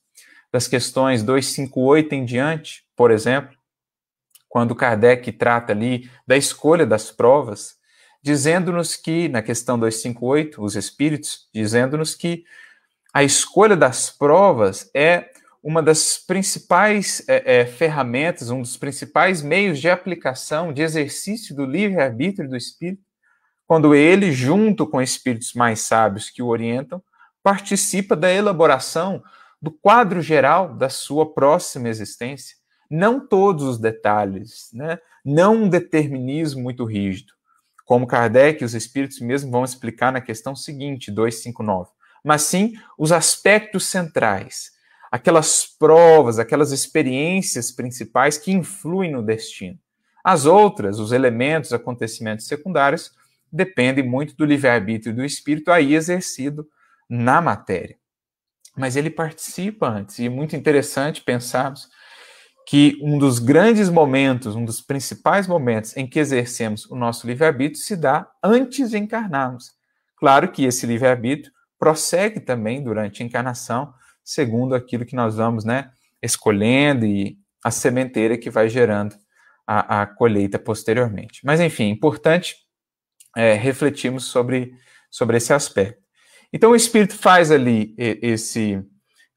das 0.52 0.68
questões 0.68 1.23
258 1.23 2.14
em 2.14 2.25
diante, 2.25 2.85
por 2.94 3.11
exemplo, 3.11 3.56
quando 4.49 4.76
Kardec 4.76 5.32
trata 5.32 5.73
ali 5.73 6.09
da 6.26 6.37
escolha 6.37 6.87
das 6.87 7.11
provas, 7.11 7.75
dizendo-nos 8.23 8.94
que, 8.94 9.28
na 9.28 9.42
questão 9.42 9.78
258, 9.78 10.62
os 10.62 10.76
Espíritos, 10.76 11.49
dizendo-nos 11.52 12.14
que 12.14 12.44
a 13.12 13.23
escolha 13.23 13.76
das 13.76 14.11
provas 14.11 14.90
é 14.95 15.31
uma 15.62 15.83
das 15.83 16.19
principais 16.19 17.23
é, 17.28 17.61
é, 17.61 17.66
ferramentas, 17.66 18.50
um 18.50 18.62
dos 18.62 18.76
principais 18.76 19.42
meios 19.42 19.78
de 19.78 19.88
aplicação, 19.88 20.73
de 20.73 20.83
exercício 20.83 21.54
do 21.54 21.64
livre-arbítrio 21.64 22.49
do 22.49 22.57
espírito, 22.57 23.02
quando 23.66 23.95
ele, 23.95 24.33
junto 24.33 24.87
com 24.87 25.00
espíritos 25.00 25.52
mais 25.52 25.81
sábios 25.81 26.31
que 26.31 26.42
o 26.42 26.49
orientam, 26.49 27.02
participa 27.42 28.16
da 28.16 28.33
elaboração 28.33 29.23
do 29.61 29.71
quadro 29.71 30.21
geral 30.21 30.75
da 30.75 30.88
sua 30.88 31.33
próxima 31.33 31.88
existência. 31.88 32.57
Não 32.90 33.25
todos 33.25 33.62
os 33.64 33.78
detalhes, 33.78 34.69
né? 34.73 34.99
não 35.25 35.64
um 35.64 35.69
determinismo 35.69 36.62
muito 36.62 36.85
rígido, 36.85 37.33
como 37.85 38.07
Kardec 38.07 38.62
e 38.62 38.64
os 38.64 38.75
espíritos 38.75 39.21
mesmo 39.21 39.50
vão 39.50 39.64
explicar 39.64 40.12
na 40.12 40.21
questão 40.21 40.57
seguinte, 40.57 41.11
259 41.11 41.90
mas 42.25 42.43
sim 42.43 42.75
os 42.97 43.12
aspectos 43.12 43.87
centrais, 43.87 44.71
aquelas 45.11 45.67
provas, 45.67 46.38
aquelas 46.38 46.73
experiências 46.73 47.71
principais 47.71 48.38
que 48.38 48.52
influem 48.52 49.12
no 49.12 49.23
destino. 49.23 49.79
As 50.25 50.47
outras, 50.47 50.99
os 50.99 51.12
elementos, 51.12 51.73
acontecimentos 51.73 52.47
secundários, 52.47 53.11
dependem 53.52 54.09
muito 54.09 54.35
do 54.37 54.45
livre-arbítrio 54.45 55.14
do 55.14 55.25
espírito 55.25 55.71
aí 55.71 55.95
exercido 55.95 56.67
na 57.09 57.41
matéria. 57.41 57.97
Mas 58.76 58.97
ele 58.97 59.11
participa 59.11 59.88
antes, 59.88 60.19
e 60.19 60.26
é 60.26 60.29
muito 60.31 60.57
interessante 60.57 61.21
pensarmos 61.21 61.91
que 62.67 62.99
um 63.02 63.19
dos 63.19 63.38
grandes 63.38 63.91
momentos, 63.91 64.55
um 64.55 64.64
dos 64.64 64.81
principais 64.81 65.47
momentos 65.47 65.97
em 65.97 66.07
que 66.07 66.19
exercemos 66.19 66.87
o 66.87 66.95
nosso 66.95 67.26
livre-arbítrio 67.26 67.83
se 67.83 67.97
dá 67.97 68.31
antes 68.43 68.91
de 68.91 68.99
encarnarmos. 68.99 69.73
Claro 70.17 70.50
que 70.50 70.64
esse 70.64 70.87
livre-arbítrio 70.87 71.52
prossegue 71.83 72.39
também 72.39 72.81
durante 72.81 73.25
a 73.25 73.27
encarnação, 73.27 73.93
segundo 74.23 74.73
aquilo 74.73 75.05
que 75.05 75.17
nós 75.17 75.35
vamos 75.35 75.65
né, 75.65 75.91
escolhendo 76.23 77.05
e 77.05 77.37
a 77.61 77.73
sementeira 77.73 78.39
que 78.39 78.49
vai 78.49 78.69
gerando 78.69 79.17
a, 79.67 80.03
a 80.03 80.07
colheita 80.07 80.61
posteriormente. 80.61 81.41
Mas, 81.45 81.59
enfim, 81.59 81.89
importante 81.89 82.55
é, 83.37 83.55
refletirmos 83.55 84.27
sobre, 84.27 84.73
sobre 85.11 85.39
esse 85.39 85.53
aspecto. 85.53 86.01
Então, 86.53 86.71
o 86.71 86.77
Espírito 86.77 87.17
faz 87.17 87.51
ali 87.51 87.97
esse, 87.99 88.81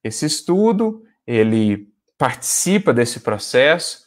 esse 0.04 0.28
estudo, 0.28 1.02
ele 1.26 1.88
participa 2.16 2.94
desse 2.94 3.22
processo, 3.22 4.06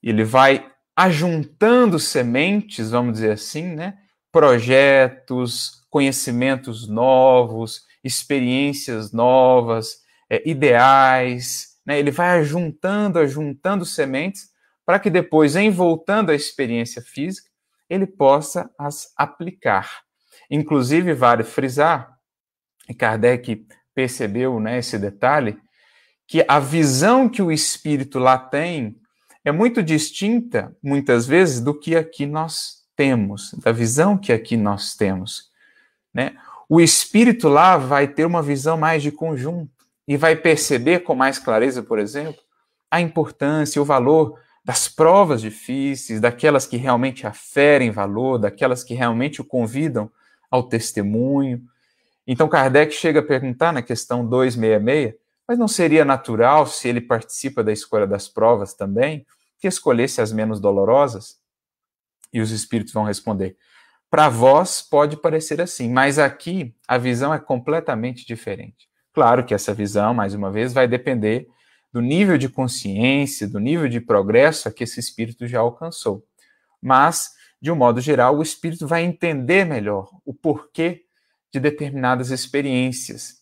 ele 0.00 0.22
vai 0.22 0.70
ajuntando 0.94 1.98
sementes, 1.98 2.90
vamos 2.90 3.14
dizer 3.14 3.32
assim, 3.32 3.74
né? 3.74 3.98
projetos, 4.30 5.81
conhecimentos 5.92 6.88
novos, 6.88 7.82
experiências 8.02 9.12
novas, 9.12 9.98
é, 10.30 10.42
ideais, 10.48 11.76
né? 11.84 11.98
ele 11.98 12.10
vai 12.10 12.38
ajuntando, 12.38 13.18
ajuntando 13.18 13.84
sementes 13.84 14.48
para 14.86 14.98
que 14.98 15.10
depois, 15.10 15.54
em 15.54 15.70
voltando 15.70 16.30
à 16.30 16.34
experiência 16.34 17.02
física, 17.02 17.46
ele 17.90 18.06
possa 18.06 18.70
as 18.78 19.12
aplicar. 19.18 20.00
Inclusive, 20.50 21.12
vale 21.12 21.44
frisar, 21.44 22.16
e 22.88 22.94
Kardec 22.94 23.66
percebeu 23.94 24.58
né, 24.58 24.78
esse 24.78 24.98
detalhe, 24.98 25.58
que 26.26 26.42
a 26.48 26.58
visão 26.58 27.28
que 27.28 27.42
o 27.42 27.52
espírito 27.52 28.18
lá 28.18 28.38
tem 28.38 28.96
é 29.44 29.52
muito 29.52 29.82
distinta, 29.82 30.74
muitas 30.82 31.26
vezes, 31.26 31.60
do 31.60 31.78
que 31.78 31.94
aqui 31.94 32.24
nós 32.24 32.82
temos, 32.96 33.52
da 33.62 33.72
visão 33.72 34.16
que 34.16 34.32
aqui 34.32 34.56
nós 34.56 34.94
temos. 34.94 35.51
Né? 36.12 36.36
O 36.68 36.80
espírito 36.80 37.48
lá 37.48 37.76
vai 37.76 38.08
ter 38.08 38.24
uma 38.24 38.42
visão 38.42 38.76
mais 38.76 39.02
de 39.02 39.10
conjunto 39.10 39.70
e 40.06 40.16
vai 40.16 40.36
perceber 40.36 41.00
com 41.00 41.14
mais 41.14 41.38
clareza, 41.38 41.82
por 41.82 41.98
exemplo, 41.98 42.40
a 42.90 43.00
importância, 43.00 43.80
o 43.80 43.84
valor 43.84 44.38
das 44.64 44.86
provas 44.88 45.40
difíceis, 45.40 46.20
daquelas 46.20 46.66
que 46.66 46.76
realmente 46.76 47.26
aferem 47.26 47.90
valor, 47.90 48.38
daquelas 48.38 48.84
que 48.84 48.94
realmente 48.94 49.40
o 49.40 49.44
convidam 49.44 50.10
ao 50.50 50.62
testemunho. 50.62 51.62
Então 52.26 52.48
Kardec 52.48 52.94
chega 52.94 53.20
a 53.20 53.24
perguntar 53.24 53.72
na 53.72 53.82
questão 53.82 54.24
266, 54.26 55.14
mas 55.48 55.58
não 55.58 55.66
seria 55.66 56.04
natural, 56.04 56.66
se 56.66 56.88
ele 56.88 57.00
participa 57.00 57.64
da 57.64 57.72
escolha 57.72 58.06
das 58.06 58.28
provas 58.28 58.74
também, 58.74 59.26
que 59.58 59.66
escolhesse 59.66 60.20
as 60.20 60.32
menos 60.32 60.60
dolorosas? 60.60 61.40
E 62.32 62.40
os 62.40 62.50
espíritos 62.50 62.92
vão 62.92 63.04
responder: 63.04 63.56
para 64.12 64.28
vós 64.28 64.82
pode 64.82 65.16
parecer 65.16 65.58
assim, 65.58 65.90
mas 65.90 66.18
aqui 66.18 66.74
a 66.86 66.98
visão 66.98 67.32
é 67.32 67.38
completamente 67.38 68.26
diferente. 68.26 68.86
Claro 69.10 69.42
que 69.42 69.54
essa 69.54 69.72
visão, 69.72 70.12
mais 70.12 70.34
uma 70.34 70.50
vez, 70.50 70.70
vai 70.74 70.86
depender 70.86 71.48
do 71.90 72.02
nível 72.02 72.36
de 72.36 72.46
consciência, 72.46 73.48
do 73.48 73.58
nível 73.58 73.88
de 73.88 74.02
progresso 74.02 74.68
a 74.68 74.70
que 74.70 74.84
esse 74.84 75.00
espírito 75.00 75.46
já 75.46 75.60
alcançou. 75.60 76.22
Mas, 76.78 77.30
de 77.58 77.72
um 77.72 77.74
modo 77.74 78.02
geral, 78.02 78.36
o 78.36 78.42
espírito 78.42 78.86
vai 78.86 79.02
entender 79.02 79.64
melhor 79.64 80.10
o 80.26 80.34
porquê 80.34 81.04
de 81.50 81.58
determinadas 81.58 82.30
experiências, 82.30 83.36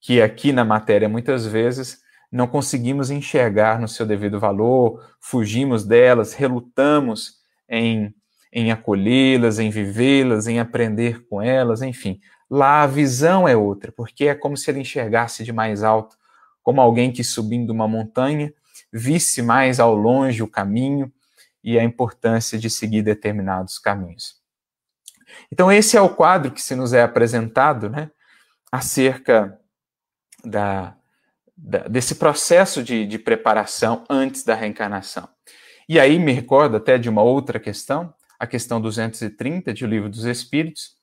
que 0.00 0.22
aqui 0.22 0.52
na 0.52 0.64
matéria 0.64 1.06
muitas 1.06 1.44
vezes 1.44 2.00
não 2.32 2.46
conseguimos 2.46 3.10
enxergar 3.10 3.78
no 3.78 3.86
seu 3.86 4.06
devido 4.06 4.40
valor, 4.40 5.06
fugimos 5.20 5.84
delas, 5.84 6.32
relutamos 6.32 7.34
em, 7.68 8.14
em 8.52 8.72
acolhê-las, 8.72 9.58
em 9.58 9.70
vivê-las, 9.70 10.46
em 10.46 10.58
aprender 10.58 11.26
com 11.26 11.40
elas, 11.42 11.82
enfim. 11.82 12.20
Lá 12.50 12.82
a 12.82 12.86
visão 12.86 13.46
é 13.46 13.56
outra, 13.56 13.92
porque 13.92 14.26
é 14.26 14.34
como 14.34 14.56
se 14.56 14.70
ele 14.70 14.80
enxergasse 14.80 15.44
de 15.44 15.52
mais 15.52 15.82
alto 15.82 16.16
como 16.62 16.80
alguém 16.80 17.10
que 17.10 17.24
subindo 17.24 17.70
uma 17.70 17.88
montanha 17.88 18.52
visse 18.92 19.40
mais 19.40 19.80
ao 19.80 19.94
longe 19.94 20.42
o 20.42 20.48
caminho 20.48 21.10
e 21.64 21.78
a 21.78 21.84
importância 21.84 22.58
de 22.58 22.68
seguir 22.68 23.02
determinados 23.02 23.78
caminhos. 23.78 24.36
Então, 25.50 25.72
esse 25.72 25.96
é 25.96 26.00
o 26.00 26.14
quadro 26.14 26.52
que 26.52 26.60
se 26.60 26.74
nos 26.74 26.92
é 26.92 27.02
apresentado 27.02 27.88
né, 27.88 28.10
acerca 28.70 29.58
da, 30.44 30.94
da, 31.56 31.88
desse 31.88 32.16
processo 32.16 32.82
de, 32.82 33.06
de 33.06 33.18
preparação 33.18 34.04
antes 34.08 34.44
da 34.44 34.54
reencarnação. 34.54 35.28
E 35.88 35.98
aí 35.98 36.18
me 36.18 36.32
recordo 36.32 36.76
até 36.76 36.98
de 36.98 37.08
uma 37.08 37.22
outra 37.22 37.58
questão, 37.58 38.12
a 38.38 38.46
questão 38.46 38.80
230 38.80 39.72
de 39.72 39.84
O 39.84 39.88
Livro 39.88 40.08
dos 40.08 40.24
Espíritos, 40.24 40.96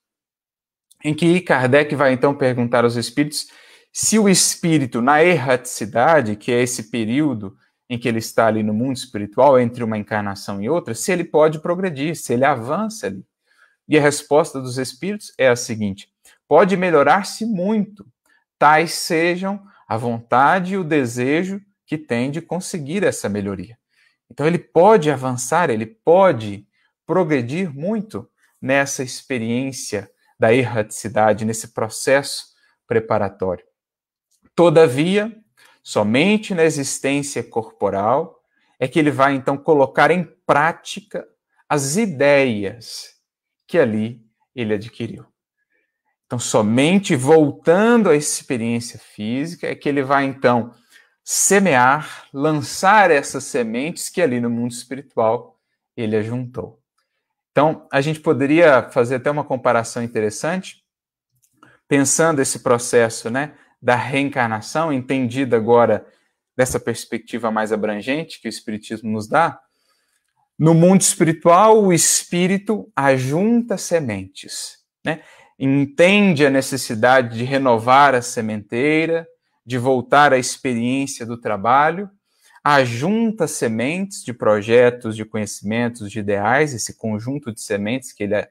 em 1.04 1.14
que 1.14 1.42
Kardec 1.42 1.94
vai 1.96 2.14
então 2.14 2.34
perguntar 2.34 2.84
aos 2.84 2.96
espíritos 2.96 3.48
se 3.92 4.20
o 4.20 4.28
espírito, 4.28 5.02
na 5.02 5.24
erraticidade, 5.24 6.36
que 6.36 6.52
é 6.52 6.62
esse 6.62 6.90
período 6.90 7.56
em 7.90 7.98
que 7.98 8.08
ele 8.08 8.20
está 8.20 8.48
ali 8.48 8.64
no 8.64 8.74
mundo 8.74 8.98
espiritual, 8.98 9.60
entre 9.60 9.84
uma 9.84 9.98
encarnação 9.98 10.62
e 10.62 10.70
outra, 10.70 10.94
se 10.94 11.12
ele 11.12 11.24
pode 11.24 11.60
progredir, 11.60 12.16
se 12.16 12.34
ele 12.34 12.44
avança 12.44 13.08
ali. 13.08 13.26
E 13.88 13.98
a 13.98 14.02
resposta 14.02 14.60
dos 14.60 14.78
espíritos 14.78 15.34
é 15.38 15.48
a 15.48 15.56
seguinte: 15.56 16.10
pode 16.48 16.76
melhorar-se 16.76 17.46
muito, 17.46 18.06
tais 18.58 18.94
sejam 18.94 19.62
a 19.88 19.96
vontade 19.96 20.74
e 20.74 20.78
o 20.78 20.84
desejo 20.84 21.62
que 21.86 21.98
tem 21.98 22.32
de 22.32 22.42
conseguir 22.42 23.04
essa 23.04 23.30
melhoria. 23.30 23.78
Então 24.30 24.48
ele 24.48 24.58
pode 24.58 25.12
avançar, 25.12 25.70
ele 25.70 25.86
pode 25.86 26.68
progredir 27.06 27.74
muito 27.74 28.30
nessa 28.62 29.04
experiência 29.04 30.10
da 30.40 30.54
erraticidade, 30.54 31.46
nesse 31.46 31.70
processo 31.70 32.48
preparatório. 32.88 33.66
Todavia, 34.56 35.36
somente 35.84 36.54
na 36.54 36.64
existência 36.64 37.44
corporal 37.44 38.42
é 38.80 38.88
que 38.88 39.00
ele 39.00 39.12
vai 39.12 39.36
então 39.36 39.58
colocar 39.58 40.12
em 40.12 40.24
prática 40.46 41.28
as 41.68 41.96
ideias 41.96 43.16
que 43.68 43.78
ali 43.78 44.22
ele 44.54 44.74
adquiriu. 44.74 45.26
Então, 46.26 46.40
somente 46.40 47.16
voltando 47.16 48.10
à 48.10 48.16
experiência 48.16 48.98
física 48.98 49.68
é 49.68 49.76
que 49.76 49.88
ele 49.88 50.02
vai 50.02 50.26
então 50.26 50.74
semear, 51.24 52.28
lançar 52.34 53.12
essas 53.12 53.44
sementes 53.44 54.10
que 54.10 54.22
ali 54.22 54.40
no 54.40 54.50
mundo 54.50 54.72
espiritual 54.72 55.60
ele 55.96 56.16
ajuntou. 56.16 56.82
Então, 57.56 57.88
a 57.90 58.02
gente 58.02 58.20
poderia 58.20 58.90
fazer 58.92 59.16
até 59.16 59.32
uma 59.32 59.46
comparação 59.46 60.04
interessante, 60.04 60.84
pensando 61.88 62.42
esse 62.42 62.60
processo, 62.60 63.30
né? 63.30 63.54
da 63.82 63.96
reencarnação, 63.96 64.92
entendida 64.92 65.56
agora 65.56 66.06
dessa 66.58 66.82
perspectiva 66.82 67.50
mais 67.50 67.72
abrangente 67.72 68.42
que 68.42 68.48
o 68.48 68.50
Espiritismo 68.50 69.10
nos 69.10 69.30
dá, 69.30 69.58
no 70.60 70.74
mundo 70.74 71.00
espiritual, 71.00 71.82
o 71.82 71.94
espírito 71.94 72.92
ajunta 72.94 73.78
sementes, 73.78 74.80
né? 75.06 75.22
entende 75.58 76.46
a 76.46 76.50
necessidade 76.50 77.38
de 77.38 77.46
renovar 77.46 78.16
a 78.16 78.22
sementeira, 78.22 79.26
de 79.66 79.78
voltar 79.78 80.34
à 80.34 80.38
experiência 80.38 81.26
do 81.26 81.40
trabalho, 81.40 82.10
ajunta 82.68 83.48
sementes 83.48 84.24
de 84.24 84.34
projetos, 84.34 85.16
de 85.16 85.24
conhecimentos, 85.24 86.10
de 86.10 86.18
ideais, 86.18 86.74
esse 86.74 86.96
conjunto 86.96 87.54
de 87.54 87.62
sementes 87.62 88.12
que 88.12 88.24
ele, 88.24 88.42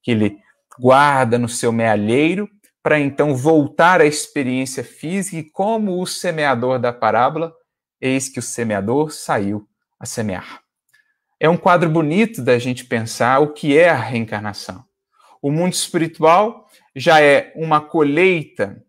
que 0.00 0.12
ele 0.12 0.38
guarda 0.78 1.36
no 1.40 1.48
seu 1.48 1.72
mealheiro, 1.72 2.48
para 2.80 3.00
então 3.00 3.34
voltar 3.34 4.00
à 4.00 4.06
experiência 4.06 4.84
física 4.84 5.38
e 5.38 5.50
como 5.50 6.00
o 6.00 6.06
semeador 6.06 6.78
da 6.78 6.92
parábola, 6.92 7.52
eis 8.00 8.28
que 8.28 8.38
o 8.38 8.42
semeador 8.42 9.10
saiu 9.10 9.66
a 9.98 10.06
semear. 10.06 10.62
É 11.40 11.48
um 11.48 11.56
quadro 11.56 11.90
bonito 11.90 12.42
da 12.42 12.56
gente 12.60 12.84
pensar 12.84 13.40
o 13.40 13.52
que 13.52 13.76
é 13.76 13.88
a 13.88 13.96
reencarnação. 13.96 14.84
O 15.42 15.50
mundo 15.50 15.72
espiritual 15.72 16.68
já 16.94 17.20
é 17.20 17.52
uma 17.56 17.80
colheita 17.80 18.80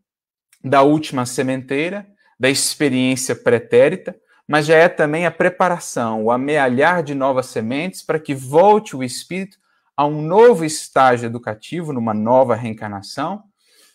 da 0.63 0.83
última 0.83 1.25
sementeira, 1.25 2.05
da 2.39 2.49
experiência 2.51 3.35
pretérita, 3.35 4.15
mas 4.47 4.65
já 4.65 4.75
é 4.75 4.87
também 4.87 5.25
a 5.25 5.31
preparação, 5.31 6.23
o 6.23 6.31
amealhar 6.31 7.03
de 7.03 7.15
novas 7.15 7.47
sementes 7.47 8.01
para 8.03 8.19
que 8.19 8.33
volte 8.33 8.95
o 8.95 9.03
espírito 9.03 9.57
a 9.97 10.05
um 10.05 10.21
novo 10.21 10.65
estágio 10.65 11.25
educativo, 11.25 11.93
numa 11.93 12.13
nova 12.13 12.55
reencarnação, 12.55 13.43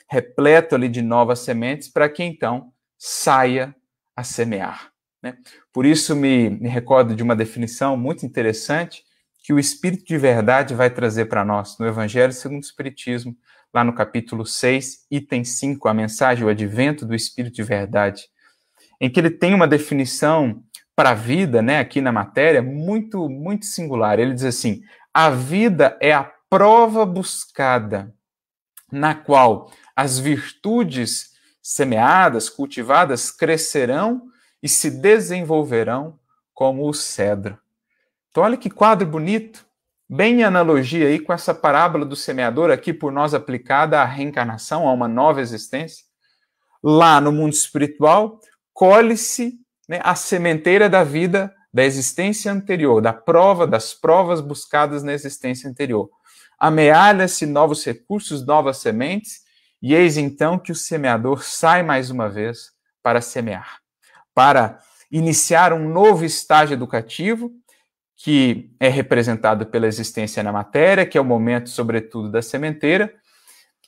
repleto 0.09 0.75
ali 0.75 0.89
de 0.89 1.03
novas 1.03 1.41
sementes, 1.41 1.89
para 1.89 2.09
que 2.09 2.23
então 2.25 2.73
saia 2.99 3.75
a 4.17 4.25
semear. 4.25 4.91
Né? 5.23 5.37
Por 5.73 5.87
isso, 5.87 6.17
me, 6.17 6.51
me 6.51 6.69
recordo 6.69 7.15
de 7.15 7.23
uma 7.23 7.37
definição 7.37 7.97
muito 7.97 8.25
interessante 8.27 9.05
que 9.43 9.53
o 9.53 9.59
Espírito 9.59 10.05
de 10.05 10.19
Verdade 10.19 10.75
vai 10.75 10.91
trazer 10.91 11.27
para 11.27 11.45
nós 11.45 11.79
no 11.79 11.87
Evangelho 11.87 12.33
segundo 12.33 12.63
o 12.63 12.67
Espiritismo, 12.67 13.37
lá 13.73 13.85
no 13.85 13.95
capítulo 13.95 14.45
6, 14.45 15.07
item 15.11 15.45
5, 15.45 15.89
a 15.89 15.95
mensagem, 15.95 16.45
o 16.45 16.49
advento 16.49 17.07
do 17.07 17.15
Espírito 17.15 17.55
de 17.55 17.63
Verdade, 17.63 18.25
em 19.01 19.09
que 19.09 19.19
ele 19.19 19.31
tem 19.31 19.55
uma 19.55 19.67
definição 19.67 20.63
para 20.95 21.11
a 21.11 21.15
vida, 21.15 21.63
né, 21.63 21.79
aqui 21.79 22.01
na 22.01 22.13
matéria, 22.13 22.61
muito, 22.61 23.29
muito 23.29 23.65
singular. 23.65 24.19
Ele 24.19 24.35
diz 24.35 24.45
assim: 24.45 24.83
a 25.15 25.31
vida 25.31 25.97
é 26.01 26.13
a 26.13 26.31
prova 26.51 27.07
buscada, 27.07 28.15
na 28.93 29.15
qual 29.15 29.73
as 29.97 30.19
virtudes 30.19 31.31
semeadas, 31.63 32.49
cultivadas, 32.49 33.31
crescerão 33.31 34.23
e 34.63 34.69
se 34.69 34.91
desenvolverão 34.91 36.19
como 36.53 36.89
o 36.89 36.93
cedro. 36.93 37.59
Então, 38.31 38.43
olha 38.43 38.57
que 38.57 38.69
quadro 38.69 39.07
bonito 39.07 39.65
bem 40.09 40.41
em 40.41 40.45
analogia 40.45 41.07
aí 41.07 41.21
com 41.21 41.33
essa 41.33 41.55
parábola 41.55 42.05
do 42.05 42.17
semeador 42.17 42.71
aqui 42.71 42.93
por 42.93 43.13
nós 43.13 43.33
aplicada 43.33 44.01
à 44.01 44.05
reencarnação, 44.05 44.89
a 44.89 44.93
uma 44.93 45.07
nova 45.07 45.41
existência. 45.41 46.05
Lá 46.83 47.21
no 47.21 47.31
mundo 47.31 47.53
espiritual, 47.53 48.41
colhe-se 48.73 49.59
né, 49.89 50.01
a 50.03 50.15
sementeira 50.15 50.89
da 50.89 51.05
vida 51.05 51.55
da 51.73 51.85
existência 51.85 52.51
anterior, 52.51 53.01
da 53.01 53.13
prova, 53.13 53.67
das 53.67 53.95
provas 53.95 54.41
buscadas 54.41 55.03
na 55.03 55.13
existência 55.13 55.71
anterior. 55.71 56.11
Amealha-se 56.59 57.47
novos 57.47 57.85
recursos, 57.85 58.45
novas 58.45 58.79
sementes, 58.79 59.41
e 59.81 59.95
eis 59.95 60.17
então 60.17 60.59
que 60.59 60.73
o 60.73 60.75
semeador 60.75 61.43
sai 61.43 61.83
mais 61.83 62.11
uma 62.11 62.29
vez 62.29 62.73
para 63.03 63.21
semear, 63.21 63.79
para 64.35 64.79
iniciar 65.11 65.73
um 65.73 65.89
novo 65.89 66.25
estágio 66.25 66.75
educativo, 66.75 67.51
que 68.17 68.71
é 68.79 68.89
representado 68.89 69.65
pela 69.65 69.87
existência 69.87 70.43
na 70.43 70.53
matéria, 70.53 71.07
que 71.07 71.17
é 71.17 71.21
o 71.21 71.25
momento, 71.25 71.71
sobretudo, 71.71 72.31
da 72.31 72.43
sementeira, 72.43 73.15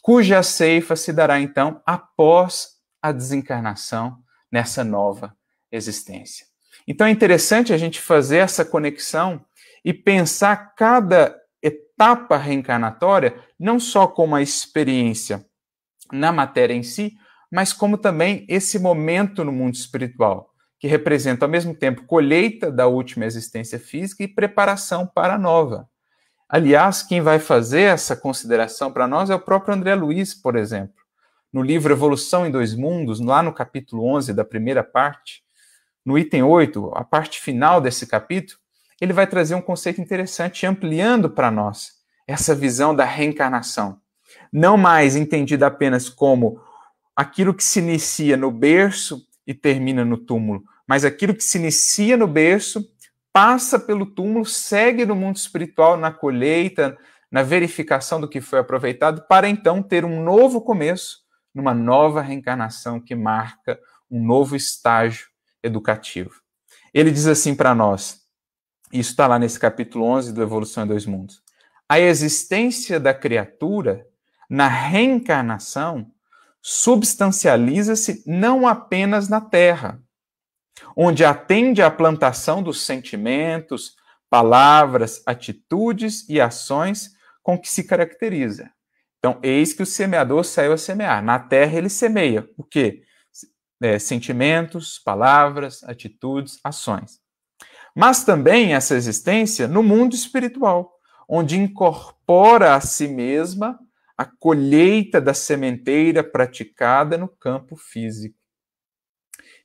cuja 0.01 0.42
ceifa 0.42 0.97
se 0.97 1.12
dará 1.12 1.38
então 1.38 1.83
após 1.85 2.77
a 3.03 3.12
desencarnação 3.12 4.21
nessa 4.52 4.84
nova 4.84 5.34
existência. 5.70 6.46
Então 6.86 7.06
é 7.06 7.10
interessante 7.10 7.72
a 7.72 7.78
gente 7.78 8.00
fazer 8.00 8.38
essa 8.38 8.64
conexão 8.64 9.44
e 9.84 9.92
pensar 9.92 10.74
cada 10.74 11.34
etapa 11.62 12.36
reencarnatória 12.36 13.34
não 13.58 13.80
só 13.80 14.06
como 14.06 14.36
a 14.36 14.42
experiência 14.42 15.44
na 16.12 16.30
matéria 16.30 16.74
em 16.74 16.82
si, 16.82 17.14
mas 17.50 17.72
como 17.72 17.96
também 17.96 18.44
esse 18.48 18.78
momento 18.78 19.44
no 19.44 19.52
mundo 19.52 19.74
espiritual, 19.74 20.50
que 20.78 20.86
representa 20.86 21.44
ao 21.44 21.50
mesmo 21.50 21.74
tempo 21.74 22.04
colheita 22.06 22.70
da 22.70 22.86
última 22.86 23.24
existência 23.24 23.78
física 23.78 24.22
e 24.22 24.28
preparação 24.28 25.06
para 25.06 25.34
a 25.34 25.38
nova. 25.38 25.88
Aliás, 26.48 27.02
quem 27.02 27.20
vai 27.20 27.38
fazer 27.38 27.82
essa 27.82 28.14
consideração 28.14 28.92
para 28.92 29.08
nós 29.08 29.30
é 29.30 29.34
o 29.34 29.40
próprio 29.40 29.74
André 29.74 29.94
Luiz, 29.94 30.34
por 30.34 30.56
exemplo. 30.56 31.01
No 31.52 31.60
livro 31.60 31.92
Evolução 31.92 32.46
em 32.46 32.50
Dois 32.50 32.74
Mundos, 32.74 33.20
lá 33.20 33.42
no 33.42 33.52
capítulo 33.52 34.06
11 34.06 34.32
da 34.32 34.42
primeira 34.42 34.82
parte, 34.82 35.42
no 36.02 36.18
item 36.18 36.42
8, 36.42 36.92
a 36.94 37.04
parte 37.04 37.38
final 37.38 37.78
desse 37.78 38.06
capítulo, 38.06 38.58
ele 38.98 39.12
vai 39.12 39.26
trazer 39.26 39.54
um 39.54 39.60
conceito 39.60 40.00
interessante, 40.00 40.64
ampliando 40.64 41.28
para 41.28 41.50
nós 41.50 41.90
essa 42.26 42.54
visão 42.54 42.96
da 42.96 43.04
reencarnação. 43.04 44.00
Não 44.50 44.78
mais 44.78 45.14
entendida 45.14 45.66
apenas 45.66 46.08
como 46.08 46.58
aquilo 47.14 47.52
que 47.52 47.62
se 47.62 47.80
inicia 47.80 48.34
no 48.34 48.50
berço 48.50 49.20
e 49.46 49.52
termina 49.52 50.06
no 50.06 50.16
túmulo, 50.16 50.64
mas 50.88 51.04
aquilo 51.04 51.34
que 51.34 51.44
se 51.44 51.58
inicia 51.58 52.16
no 52.16 52.26
berço, 52.26 52.82
passa 53.30 53.78
pelo 53.78 54.06
túmulo, 54.06 54.46
segue 54.46 55.04
no 55.04 55.14
mundo 55.14 55.36
espiritual, 55.36 55.98
na 55.98 56.10
colheita, 56.10 56.96
na 57.30 57.42
verificação 57.42 58.18
do 58.18 58.28
que 58.28 58.40
foi 58.40 58.58
aproveitado, 58.58 59.26
para 59.28 59.50
então 59.50 59.82
ter 59.82 60.02
um 60.02 60.24
novo 60.24 60.62
começo, 60.62 61.21
numa 61.54 61.74
nova 61.74 62.20
reencarnação 62.20 63.00
que 63.00 63.14
marca 63.14 63.78
um 64.10 64.24
novo 64.24 64.56
estágio 64.56 65.28
educativo. 65.62 66.40
Ele 66.92 67.10
diz 67.10 67.26
assim 67.26 67.54
para 67.54 67.74
nós, 67.74 68.22
isso 68.92 69.10
está 69.10 69.26
lá 69.26 69.38
nesse 69.38 69.58
capítulo 69.58 70.04
11 70.04 70.32
do 70.32 70.42
Evolução 70.42 70.84
em 70.84 70.88
Dois 70.88 71.06
Mundos. 71.06 71.42
A 71.88 71.98
existência 71.98 73.00
da 73.00 73.14
criatura 73.14 74.06
na 74.48 74.68
reencarnação 74.68 76.10
substancializa-se 76.60 78.22
não 78.26 78.68
apenas 78.68 79.28
na 79.28 79.40
Terra, 79.40 80.00
onde 80.96 81.24
atende 81.24 81.82
à 81.82 81.90
plantação 81.90 82.62
dos 82.62 82.82
sentimentos, 82.82 83.96
palavras, 84.28 85.22
atitudes 85.26 86.28
e 86.28 86.40
ações 86.40 87.10
com 87.42 87.58
que 87.58 87.68
se 87.68 87.84
caracteriza. 87.84 88.70
Então, 89.24 89.38
eis 89.42 89.72
que 89.72 89.82
o 89.82 89.87
semeador 89.87 90.42
saiu 90.44 90.72
a 90.72 90.76
semear. 90.76 91.22
Na 91.22 91.38
terra 91.38 91.78
ele 91.78 91.88
semeia 91.88 92.48
o 92.56 92.64
quê? 92.64 93.04
é, 93.82 93.98
sentimentos, 93.98 94.98
palavras, 94.98 95.82
atitudes, 95.85 96.58
ações. 96.62 97.20
Mas 97.94 98.24
também 98.24 98.74
essa 98.74 98.94
existência 98.94 99.66
no 99.66 99.82
mundo 99.82 100.14
espiritual, 100.14 100.92
onde 101.28 101.58
incorpora 101.58 102.74
a 102.74 102.80
si 102.80 103.08
mesma 103.08 103.78
a 104.16 104.24
colheita 104.24 105.20
da 105.20 105.35
sementeira 105.35 106.22
praticada 106.22 107.18
no 107.18 107.26
campo 107.26 107.76
físico. 107.76 108.38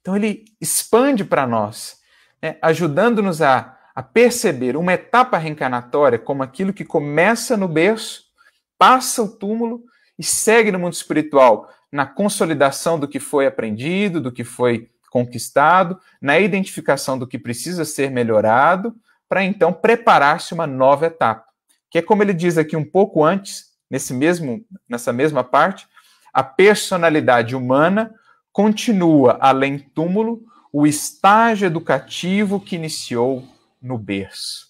Então 0.01 0.15
ele 0.15 0.45
expande 0.59 1.23
para 1.23 1.45
nós, 1.45 1.99
né, 2.41 2.57
ajudando-nos 2.61 3.41
a, 3.41 3.77
a 3.93 4.01
perceber 4.01 4.75
uma 4.75 4.93
etapa 4.93 5.37
reencarnatória 5.37 6.17
como 6.17 6.43
aquilo 6.43 6.73
que 6.73 6.85
começa 6.85 7.55
no 7.55 7.67
berço, 7.67 8.23
passa 8.77 9.23
o 9.23 9.27
túmulo 9.27 9.83
e 10.17 10.23
segue 10.23 10.71
no 10.71 10.79
mundo 10.79 10.93
espiritual, 10.93 11.69
na 11.91 12.05
consolidação 12.05 12.99
do 12.99 13.07
que 13.07 13.19
foi 13.19 13.45
aprendido, 13.45 14.19
do 14.19 14.31
que 14.31 14.43
foi 14.43 14.89
conquistado, 15.09 15.99
na 16.21 16.39
identificação 16.39 17.17
do 17.17 17.27
que 17.27 17.39
precisa 17.39 17.85
ser 17.85 18.11
melhorado, 18.11 18.95
para 19.27 19.43
então 19.43 19.73
preparar-se 19.73 20.53
uma 20.53 20.67
nova 20.67 21.07
etapa. 21.07 21.45
Que 21.89 21.99
é 21.99 22.01
como 22.01 22.21
ele 22.21 22.33
diz 22.33 22.57
aqui 22.57 22.75
um 22.75 22.85
pouco 22.85 23.23
antes, 23.23 23.71
nesse 23.89 24.13
mesmo, 24.13 24.65
nessa 24.87 25.13
mesma 25.13 25.43
parte, 25.43 25.87
a 26.33 26.43
personalidade 26.43 27.55
humana 27.55 28.13
continua 28.51 29.37
além 29.39 29.79
túmulo 29.79 30.41
o 30.71 30.85
estágio 30.85 31.65
educativo 31.65 32.59
que 32.59 32.75
iniciou 32.75 33.43
no 33.81 33.97
berço. 33.97 34.66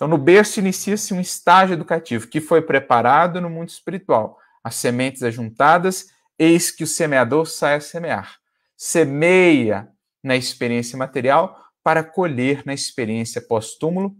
Então, 0.00 0.08
no 0.08 0.16
berço 0.16 0.60
inicia-se 0.60 1.12
um 1.12 1.20
estágio 1.20 1.74
educativo 1.74 2.26
que 2.26 2.40
foi 2.40 2.62
preparado 2.62 3.38
no 3.38 3.50
mundo 3.50 3.68
espiritual. 3.68 4.38
As 4.64 4.76
sementes 4.76 5.22
ajuntadas 5.22 6.06
eis 6.38 6.70
que 6.70 6.82
o 6.82 6.86
semeador 6.86 7.44
sai 7.44 7.74
a 7.74 7.80
semear. 7.80 8.36
Semeia 8.74 9.90
na 10.24 10.36
experiência 10.36 10.96
material 10.96 11.54
para 11.84 12.02
colher 12.02 12.62
na 12.64 12.72
experiência 12.72 13.42
pós-túmulo, 13.42 14.16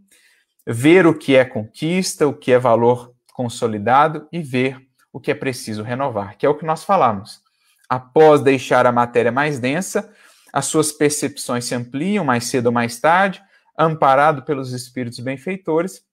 ver 0.67 1.07
o 1.07 1.15
que 1.15 1.35
é 1.35 1.47
conquista, 1.47 2.29
o 2.29 2.35
que 2.35 2.53
é 2.53 2.59
valor 2.59 3.15
consolidado 3.33 4.29
e 4.31 4.43
ver 4.43 4.87
o 5.11 5.19
que 5.19 5.31
é 5.31 5.35
preciso 5.35 5.83
renovar, 5.83 6.37
que 6.37 6.45
é 6.45 6.49
o 6.51 6.55
que 6.55 6.67
nós 6.67 6.85
falamos. 6.85 7.41
Após 7.89 8.43
deixar 8.43 8.85
a 8.85 8.93
matéria 8.93 9.33
mais 9.33 9.59
densa, 9.59 10.13
as 10.53 10.67
suas 10.67 10.93
percepções 10.93 11.65
se 11.65 11.75
ampliam 11.75 12.23
mais 12.23 12.45
cedo 12.45 12.67
ou 12.67 12.73
mais 12.73 13.01
tarde, 13.01 13.43
amparado 13.81 14.43
pelos 14.43 14.73
espíritos 14.73 15.19
benfeitores, 15.21 16.05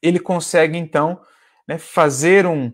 ele 0.00 0.18
consegue 0.18 0.78
então 0.78 1.20
né, 1.68 1.76
fazer 1.76 2.46
um, 2.46 2.72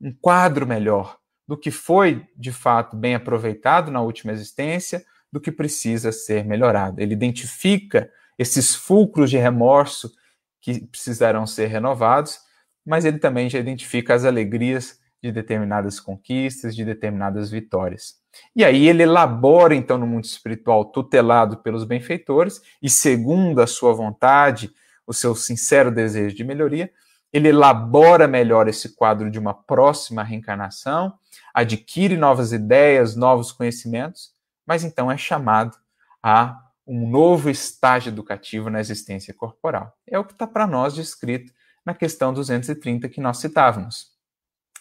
um 0.00 0.12
quadro 0.12 0.66
melhor, 0.66 1.18
do 1.46 1.58
que 1.58 1.70
foi 1.70 2.26
de 2.36 2.52
fato 2.52 2.96
bem 2.96 3.14
aproveitado 3.14 3.90
na 3.90 4.00
última 4.00 4.32
existência, 4.32 5.04
do 5.30 5.40
que 5.40 5.50
precisa 5.50 6.12
ser 6.12 6.44
melhorado. 6.44 7.00
Ele 7.00 7.12
identifica 7.12 8.10
esses 8.38 8.74
fulcros 8.74 9.28
de 9.28 9.36
remorso 9.36 10.12
que 10.60 10.86
precisarão 10.86 11.46
ser 11.46 11.66
renovados, 11.66 12.38
mas 12.86 13.04
ele 13.04 13.18
também 13.18 13.50
já 13.50 13.58
identifica 13.58 14.14
as 14.14 14.24
alegrias 14.24 15.00
de 15.22 15.32
determinadas 15.32 15.98
conquistas, 15.98 16.76
de 16.76 16.84
determinadas 16.84 17.50
vitórias. 17.50 18.23
E 18.54 18.64
aí 18.64 18.88
ele 18.88 19.02
elabora, 19.02 19.74
então, 19.74 19.98
no 19.98 20.06
mundo 20.06 20.24
espiritual, 20.24 20.84
tutelado 20.86 21.58
pelos 21.58 21.84
benfeitores 21.84 22.60
e 22.82 22.88
segundo 22.88 23.60
a 23.60 23.66
sua 23.66 23.92
vontade, 23.92 24.72
o 25.06 25.12
seu 25.12 25.34
sincero 25.34 25.90
desejo 25.90 26.34
de 26.34 26.44
melhoria, 26.44 26.90
ele 27.32 27.48
elabora 27.48 28.28
melhor 28.28 28.68
esse 28.68 28.94
quadro 28.94 29.30
de 29.30 29.38
uma 29.38 29.52
próxima 29.52 30.22
reencarnação, 30.22 31.14
adquire 31.52 32.16
novas 32.16 32.52
ideias, 32.52 33.16
novos 33.16 33.50
conhecimentos, 33.50 34.32
mas 34.64 34.84
então 34.84 35.10
é 35.10 35.16
chamado 35.16 35.76
a 36.22 36.56
um 36.86 37.08
novo 37.08 37.50
estágio 37.50 38.10
educativo 38.10 38.70
na 38.70 38.78
existência 38.78 39.34
corporal. 39.34 39.96
É 40.06 40.18
o 40.18 40.24
que 40.24 40.32
está 40.32 40.46
para 40.46 40.66
nós 40.66 40.94
descrito 40.94 41.52
na 41.84 41.92
questão 41.94 42.32
230 42.32 43.08
que 43.08 43.20
nós 43.20 43.38
citávamos. 43.38 44.12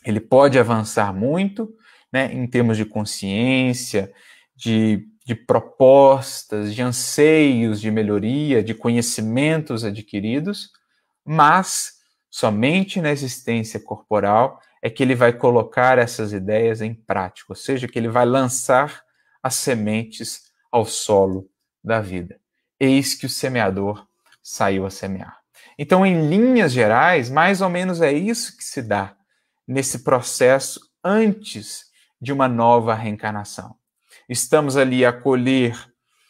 Ele 0.06 0.20
pode 0.20 0.60
avançar 0.60 1.14
muito 1.14 1.74
né, 2.14 2.32
em 2.32 2.46
termos 2.46 2.78
de 2.78 2.86
consciência, 2.86 4.14
de, 4.56 5.08
de 5.26 5.34
propostas, 5.34 6.74
de 6.74 6.82
anseios 6.82 7.82
de 7.82 7.90
melhoria, 7.90 8.64
de 8.64 8.76
conhecimentos 8.76 9.84
adquiridos, 9.84 10.70
mas 11.26 12.04
Somente 12.36 13.00
na 13.00 13.12
existência 13.12 13.80
corporal 13.80 14.60
é 14.82 14.90
que 14.90 15.04
ele 15.04 15.14
vai 15.14 15.32
colocar 15.32 16.00
essas 16.00 16.34
ideias 16.34 16.82
em 16.82 16.92
prática, 16.92 17.46
ou 17.50 17.56
seja, 17.56 17.88
que 17.88 18.00
ele 18.00 18.10
vai 18.10 18.26
lançar 18.26 19.04
as 19.44 19.54
sementes 19.54 20.42
ao 20.72 20.84
solo 20.84 21.48
da 21.84 22.02
vida. 22.02 22.40
Eis 22.80 23.14
que 23.14 23.28
o 23.28 23.30
semeador 23.30 24.08
saiu 24.42 24.84
a 24.84 24.90
semear. 24.90 25.42
Então, 25.78 26.04
em 26.04 26.28
linhas 26.28 26.72
gerais, 26.72 27.30
mais 27.30 27.62
ou 27.62 27.70
menos 27.70 28.02
é 28.02 28.12
isso 28.12 28.58
que 28.58 28.64
se 28.64 28.82
dá 28.82 29.16
nesse 29.68 30.00
processo 30.00 30.80
antes 31.04 31.86
de 32.24 32.32
uma 32.32 32.48
nova 32.48 32.96
reencarnação. 32.96 33.76
Estamos 34.30 34.78
ali 34.78 35.06
a 35.06 35.12
colher 35.12 35.76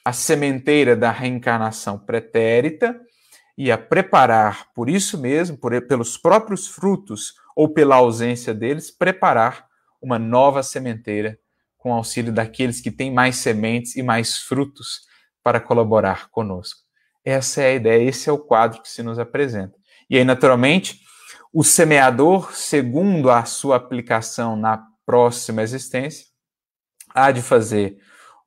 a 0.03 0.11
sementeira 0.11 0.95
da 0.95 1.11
reencarnação 1.11 1.99
pretérita 1.99 2.99
e 3.55 3.71
a 3.71 3.77
preparar, 3.77 4.73
por 4.73 4.89
isso 4.89 5.19
mesmo, 5.19 5.55
por, 5.55 5.79
pelos 5.87 6.17
próprios 6.17 6.67
frutos 6.67 7.35
ou 7.55 7.69
pela 7.69 7.97
ausência 7.97 8.55
deles, 8.55 8.89
preparar 8.89 9.67
uma 10.01 10.17
nova 10.17 10.63
sementeira 10.63 11.37
com 11.77 11.93
auxílio 11.93 12.33
daqueles 12.33 12.81
que 12.81 12.89
têm 12.89 13.13
mais 13.13 13.35
sementes 13.35 13.95
e 13.95 14.01
mais 14.01 14.39
frutos 14.39 15.01
para 15.43 15.59
colaborar 15.59 16.27
conosco. 16.31 16.81
Essa 17.23 17.61
é 17.61 17.67
a 17.67 17.73
ideia, 17.75 18.09
esse 18.09 18.27
é 18.27 18.33
o 18.33 18.39
quadro 18.39 18.81
que 18.81 18.89
se 18.89 19.03
nos 19.03 19.19
apresenta. 19.19 19.77
E 20.09 20.17
aí, 20.17 20.23
naturalmente, 20.25 20.99
o 21.53 21.63
semeador, 21.63 22.51
segundo 22.55 23.29
a 23.29 23.45
sua 23.45 23.75
aplicação 23.75 24.55
na 24.55 24.83
próxima 25.05 25.61
existência, 25.61 26.27
há 27.13 27.31
de 27.31 27.41
fazer 27.41 27.97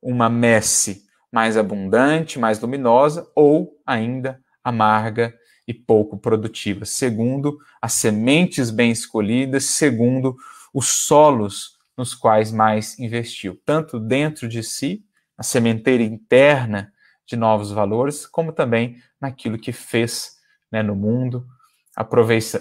uma 0.03 0.29
messe 0.29 1.05
mais 1.33 1.57
abundante, 1.57 2.39
mais 2.39 2.61
luminosa, 2.61 3.31
ou 3.35 3.81
ainda 3.85 4.41
amarga 4.63 5.35
e 5.67 5.75
pouco 5.75 6.17
produtiva, 6.17 6.85
segundo 6.85 7.59
as 7.83 7.93
sementes 7.93 8.71
bem 8.71 8.91
escolhidas, 8.91 9.65
segundo 9.65 10.37
os 10.73 10.89
solos 10.89 11.77
nos 11.97 12.15
quais 12.15 12.53
mais 12.53 12.99
investiu, 12.99 13.61
tanto 13.65 13.99
dentro 13.99 14.49
de 14.49 14.63
si, 14.63 15.05
a 15.37 15.43
sementeira 15.43 16.03
interna 16.03 16.93
de 17.27 17.37
novos 17.37 17.71
valores, 17.71 18.27
como 18.27 18.53
também 18.53 18.97
naquilo 19.21 19.59
que 19.59 19.73
fez 19.73 20.37
né, 20.71 20.83
no 20.83 20.95
mundo, 20.95 21.47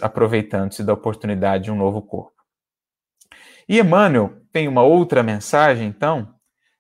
aproveitando-se 0.02 0.84
da 0.84 0.94
oportunidade 0.94 1.66
de 1.66 1.72
um 1.72 1.76
novo 1.76 2.02
corpo. 2.02 2.35
E 3.68 3.80
Emmanuel 3.80 4.42
tem 4.52 4.68
uma 4.68 4.84
outra 4.84 5.24
mensagem, 5.24 5.88
então, 5.88 6.36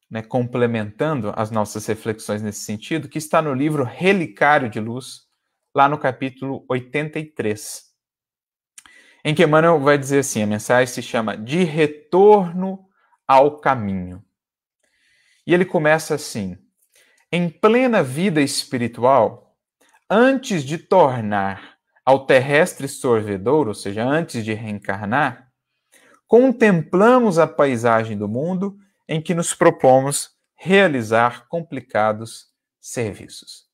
né, 0.09 0.21
complementando 0.21 1.33
as 1.35 1.49
nossas 1.49 1.85
reflexões 1.87 2.41
nesse 2.41 2.61
sentido, 2.61 3.09
que 3.09 3.17
está 3.17 3.41
no 3.41 3.53
livro 3.53 3.83
Relicário 3.83 4.69
de 4.69 4.79
Luz, 4.79 5.25
lá 5.73 5.89
no 5.89 5.97
capítulo 5.97 6.63
83, 6.69 7.83
em 9.23 9.33
que 9.33 9.43
Emmanuel 9.43 9.79
vai 9.79 9.97
dizer 9.97 10.19
assim: 10.19 10.43
a 10.43 10.47
mensagem 10.47 10.93
se 10.93 11.01
chama 11.01 11.35
De 11.35 11.63
Retorno 11.63 12.87
ao 13.27 13.59
Caminho. 13.59 14.23
E 15.45 15.53
ele 15.53 15.65
começa 15.65 16.15
assim: 16.15 16.57
em 17.31 17.49
plena 17.49 18.03
vida 18.03 18.41
espiritual, 18.41 19.57
antes 20.09 20.63
de 20.63 20.77
tornar 20.77 21.75
ao 22.05 22.25
terrestre 22.27 22.87
sorvedor, 22.87 23.67
ou 23.67 23.73
seja, 23.73 24.03
antes 24.03 24.45
de 24.45 24.53
reencarnar, 24.53 25.44
contemplamos 26.27 27.37
a 27.37 27.47
paisagem 27.47 28.17
do 28.17 28.27
mundo 28.27 28.77
em 29.07 29.21
que 29.21 29.33
nos 29.33 29.53
propomos 29.53 30.31
realizar 30.55 31.47
complicados 31.47 32.47
serviços. 32.79 33.65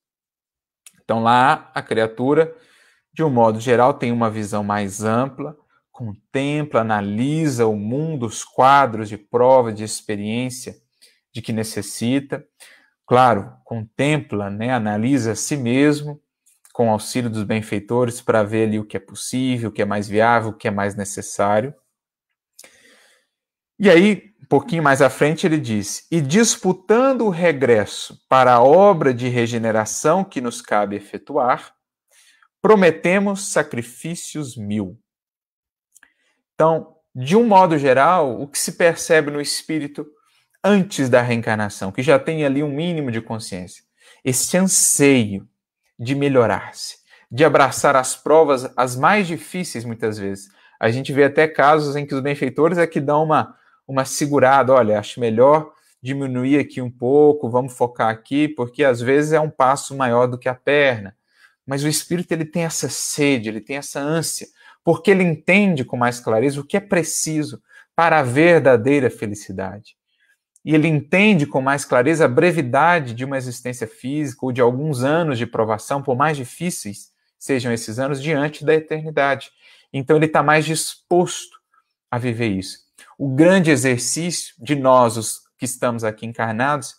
Então, 1.03 1.21
lá, 1.21 1.71
a 1.73 1.81
criatura, 1.81 2.55
de 3.13 3.23
um 3.23 3.29
modo 3.29 3.59
geral, 3.59 3.93
tem 3.93 4.11
uma 4.11 4.29
visão 4.29 4.63
mais 4.63 5.03
ampla, 5.03 5.57
contempla, 5.91 6.81
analisa 6.81 7.67
o 7.67 7.75
mundo, 7.75 8.25
os 8.25 8.43
quadros 8.43 9.09
de 9.09 9.17
prova, 9.17 9.71
de 9.71 9.83
experiência 9.83 10.75
de 11.33 11.41
que 11.41 11.53
necessita. 11.53 12.45
Claro, 13.05 13.53
contempla, 13.63 14.49
né, 14.49 14.71
analisa 14.71 15.33
a 15.33 15.35
si 15.35 15.57
mesmo, 15.57 16.21
com 16.73 16.89
auxílio 16.89 17.29
dos 17.29 17.43
benfeitores, 17.43 18.21
para 18.21 18.43
ver 18.43 18.67
ali 18.67 18.79
o 18.79 18.85
que 18.85 18.95
é 18.95 18.99
possível, 18.99 19.69
o 19.69 19.71
que 19.71 19.81
é 19.81 19.85
mais 19.85 20.07
viável, 20.07 20.51
o 20.51 20.53
que 20.53 20.67
é 20.67 20.71
mais 20.71 20.95
necessário. 20.95 21.73
E 23.83 23.89
aí, 23.89 24.31
um 24.39 24.45
pouquinho 24.45 24.83
mais 24.83 25.01
à 25.01 25.09
frente, 25.09 25.47
ele 25.47 25.57
diz: 25.57 26.05
E 26.11 26.21
disputando 26.21 27.25
o 27.25 27.29
regresso 27.31 28.23
para 28.29 28.53
a 28.53 28.61
obra 28.61 29.11
de 29.11 29.27
regeneração 29.27 30.23
que 30.23 30.39
nos 30.39 30.61
cabe 30.61 30.95
efetuar, 30.95 31.73
prometemos 32.61 33.47
sacrifícios 33.47 34.55
mil. 34.55 34.99
Então, 36.53 36.95
de 37.15 37.35
um 37.35 37.43
modo 37.43 37.75
geral, 37.75 38.39
o 38.39 38.47
que 38.47 38.59
se 38.59 38.73
percebe 38.73 39.31
no 39.31 39.41
espírito 39.41 40.05
antes 40.63 41.09
da 41.09 41.23
reencarnação, 41.23 41.91
que 41.91 42.03
já 42.03 42.19
tem 42.19 42.45
ali 42.45 42.61
um 42.61 42.69
mínimo 42.69 43.09
de 43.09 43.19
consciência, 43.19 43.83
esse 44.23 44.55
anseio 44.55 45.49
de 45.97 46.13
melhorar-se, 46.13 46.97
de 47.31 47.43
abraçar 47.43 47.95
as 47.95 48.15
provas, 48.15 48.71
as 48.77 48.95
mais 48.95 49.25
difíceis 49.25 49.83
muitas 49.83 50.19
vezes. 50.19 50.49
A 50.79 50.91
gente 50.91 51.11
vê 51.11 51.23
até 51.23 51.47
casos 51.47 51.95
em 51.95 52.05
que 52.05 52.13
os 52.13 52.21
benfeitores 52.21 52.77
é 52.77 52.85
que 52.85 53.01
dão 53.01 53.23
uma 53.23 53.59
uma 53.87 54.05
segurada, 54.05 54.73
olha, 54.73 54.99
acho 54.99 55.19
melhor 55.19 55.71
diminuir 56.01 56.57
aqui 56.57 56.81
um 56.81 56.89
pouco, 56.89 57.49
vamos 57.49 57.73
focar 57.73 58.09
aqui, 58.09 58.47
porque 58.47 58.83
às 58.83 58.99
vezes 58.99 59.33
é 59.33 59.39
um 59.39 59.49
passo 59.49 59.95
maior 59.95 60.25
do 60.27 60.37
que 60.37 60.49
a 60.49 60.55
perna. 60.55 61.15
Mas 61.65 61.83
o 61.83 61.87
espírito 61.87 62.31
ele 62.31 62.45
tem 62.45 62.63
essa 62.63 62.89
sede, 62.89 63.49
ele 63.49 63.61
tem 63.61 63.77
essa 63.77 63.99
ânsia, 63.99 64.47
porque 64.83 65.11
ele 65.11 65.23
entende 65.23 65.85
com 65.85 65.95
mais 65.95 66.19
clareza 66.19 66.59
o 66.59 66.65
que 66.65 66.75
é 66.75 66.79
preciso 66.79 67.61
para 67.95 68.19
a 68.19 68.23
verdadeira 68.23 69.09
felicidade. 69.09 69.95
E 70.63 70.73
ele 70.75 70.87
entende 70.87 71.45
com 71.45 71.61
mais 71.61 71.85
clareza 71.85 72.25
a 72.25 72.27
brevidade 72.27 73.13
de 73.13 73.25
uma 73.25 73.37
existência 73.37 73.87
física 73.87 74.45
ou 74.45 74.51
de 74.51 74.61
alguns 74.61 75.03
anos 75.03 75.37
de 75.37 75.45
provação, 75.45 76.01
por 76.01 76.15
mais 76.15 76.37
difíceis 76.37 77.11
sejam 77.37 77.71
esses 77.71 77.97
anos, 77.97 78.21
diante 78.21 78.63
da 78.63 78.73
eternidade. 78.73 79.49
Então 79.91 80.15
ele 80.15 80.27
está 80.27 80.43
mais 80.43 80.63
disposto 80.63 81.59
a 82.09 82.19
viver 82.19 82.49
isso. 82.49 82.79
O 83.23 83.29
grande 83.29 83.69
exercício 83.69 84.55
de 84.57 84.73
nós, 84.75 85.15
os 85.15 85.41
que 85.55 85.63
estamos 85.63 86.03
aqui 86.03 86.25
encarnados, 86.25 86.95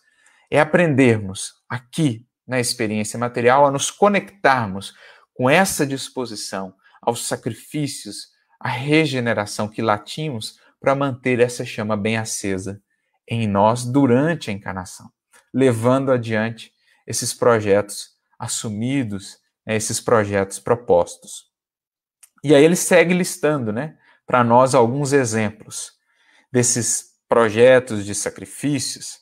é 0.49 0.57
aprendermos 0.57 1.51
aqui 1.67 2.25
na 2.47 2.61
experiência 2.61 3.19
material 3.19 3.65
a 3.65 3.71
nos 3.71 3.91
conectarmos 3.91 4.93
com 5.33 5.49
essa 5.49 5.85
disposição 5.85 6.73
aos 7.01 7.27
sacrifícios, 7.27 8.29
à 8.57 8.69
regeneração 8.69 9.67
que 9.67 9.81
latimos 9.81 10.57
para 10.79 10.95
manter 10.95 11.41
essa 11.41 11.65
chama 11.65 11.97
bem 11.97 12.15
acesa 12.15 12.81
em 13.27 13.45
nós 13.45 13.83
durante 13.83 14.49
a 14.49 14.53
encarnação, 14.53 15.11
levando 15.53 16.09
adiante 16.09 16.71
esses 17.05 17.33
projetos 17.33 18.11
assumidos, 18.39 19.39
né, 19.67 19.75
esses 19.75 19.99
projetos 19.99 20.57
propostos. 20.57 21.51
E 22.41 22.55
aí 22.55 22.63
ele 22.63 22.77
segue 22.77 23.13
listando, 23.13 23.73
né, 23.73 23.97
para 24.25 24.41
nós 24.41 24.73
alguns 24.73 25.11
exemplos 25.11 25.92
desses 26.53 27.15
projetos 27.27 28.05
de 28.05 28.13
sacrifícios. 28.13 29.21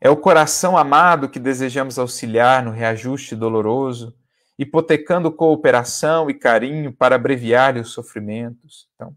É 0.00 0.10
o 0.10 0.16
coração 0.16 0.76
amado 0.76 1.28
que 1.28 1.38
desejamos 1.38 2.00
auxiliar 2.00 2.64
no 2.64 2.72
reajuste 2.72 3.36
doloroso, 3.36 4.12
hipotecando 4.58 5.30
cooperação 5.30 6.28
e 6.28 6.34
carinho 6.34 6.92
para 6.92 7.14
abreviar 7.14 7.76
os 7.76 7.92
sofrimentos. 7.92 8.88
Então, 8.96 9.14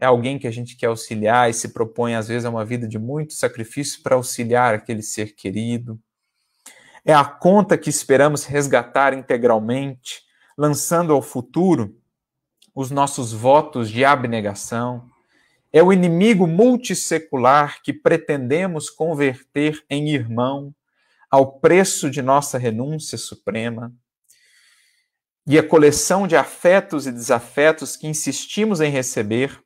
é 0.00 0.04
alguém 0.04 0.36
que 0.36 0.48
a 0.48 0.50
gente 0.50 0.74
quer 0.74 0.86
auxiliar 0.86 1.48
e 1.48 1.54
se 1.54 1.68
propõe, 1.68 2.16
às 2.16 2.26
vezes, 2.26 2.44
a 2.44 2.50
uma 2.50 2.64
vida 2.64 2.88
de 2.88 2.98
muito 2.98 3.34
sacrifício 3.34 4.02
para 4.02 4.16
auxiliar 4.16 4.74
aquele 4.74 5.02
ser 5.02 5.36
querido. 5.36 5.96
É 7.04 7.14
a 7.14 7.24
conta 7.24 7.78
que 7.78 7.88
esperamos 7.88 8.44
resgatar 8.44 9.14
integralmente, 9.14 10.22
lançando 10.58 11.12
ao 11.12 11.22
futuro 11.22 11.96
os 12.74 12.90
nossos 12.90 13.32
votos 13.32 13.88
de 13.88 14.04
abnegação, 14.04 15.11
é 15.72 15.82
o 15.82 15.92
inimigo 15.92 16.46
multissecular 16.46 17.82
que 17.82 17.92
pretendemos 17.92 18.90
converter 18.90 19.82
em 19.88 20.10
irmão 20.10 20.74
ao 21.30 21.58
preço 21.58 22.10
de 22.10 22.20
nossa 22.20 22.58
renúncia 22.58 23.16
suprema. 23.16 23.92
E 25.46 25.58
a 25.58 25.66
coleção 25.66 26.26
de 26.26 26.36
afetos 26.36 27.06
e 27.06 27.12
desafetos 27.12 27.96
que 27.96 28.06
insistimos 28.06 28.80
em 28.80 28.90
receber, 28.90 29.58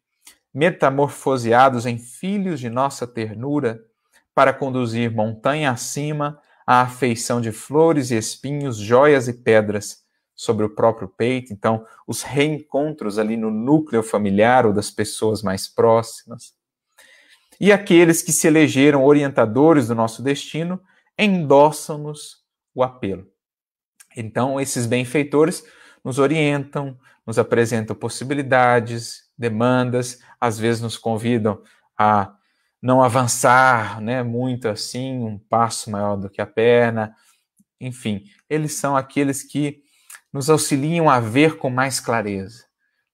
metamorfoseados 0.55 1.85
em 1.85 1.99
filhos 1.99 2.61
de 2.61 2.71
nossa 2.71 3.07
ternura, 3.07 3.81
para 4.33 4.53
conduzir 4.53 5.11
montanha 5.11 5.73
acima 5.73 6.41
a 6.67 6.83
afeição 6.83 7.41
de 7.41 7.51
flores 7.51 8.11
e 8.11 8.17
espinhos, 8.17 8.77
joias 8.77 9.29
e 9.29 9.33
pedras 9.33 10.06
sobre 10.37 10.67
o 10.67 10.71
próprio 10.71 11.09
peito, 11.09 11.53
então 11.53 11.85
os 12.07 12.23
reencontros 12.23 13.19
ali 13.19 13.39
no 13.39 13.51
núcleo 13.51 14.03
familiar 14.03 14.67
ou 14.67 14.73
das 14.73 14.91
pessoas 14.91 15.43
mais 15.43 15.67
próximas. 15.67 16.55
E 17.59 17.73
aqueles 17.73 18.21
que 18.21 18.33
se 18.33 18.47
elegeram 18.47 19.03
orientadores 19.03 19.89
do 19.89 19.95
nosso 19.95 20.23
destino 20.23 20.79
endossam-nos 21.19 22.45
o 22.75 22.83
apelo. 22.83 23.27
Então, 24.15 24.61
esses 24.61 24.85
benfeitores 24.85 25.65
nos 26.05 26.19
orientam, 26.19 26.99
nos 27.27 27.39
apresentam 27.39 27.97
possibilidades, 27.97 29.31
demandas, 29.37 30.21
às 30.39 30.59
vezes 30.59 30.83
nos 30.83 30.99
convidam 30.99 31.63
a 31.97 32.35
não 32.81 33.03
avançar 33.03 34.01
né, 34.01 34.23
muito 34.23 34.69
assim, 34.69 35.19
um 35.19 35.39
passo 35.39 35.91
maior 35.91 36.17
do 36.17 36.29
que 36.29 36.41
a 36.43 36.47
perna. 36.47 37.15
Enfim, 37.81 38.25
eles 38.49 38.75
são 38.75 38.95
aqueles 38.95 39.43
que 39.43 39.83
nos 40.33 40.51
auxiliam 40.51 41.09
a 41.09 41.21
ver 41.21 41.57
com 41.57 41.71
mais 41.71 42.01
clareza, 42.01 42.65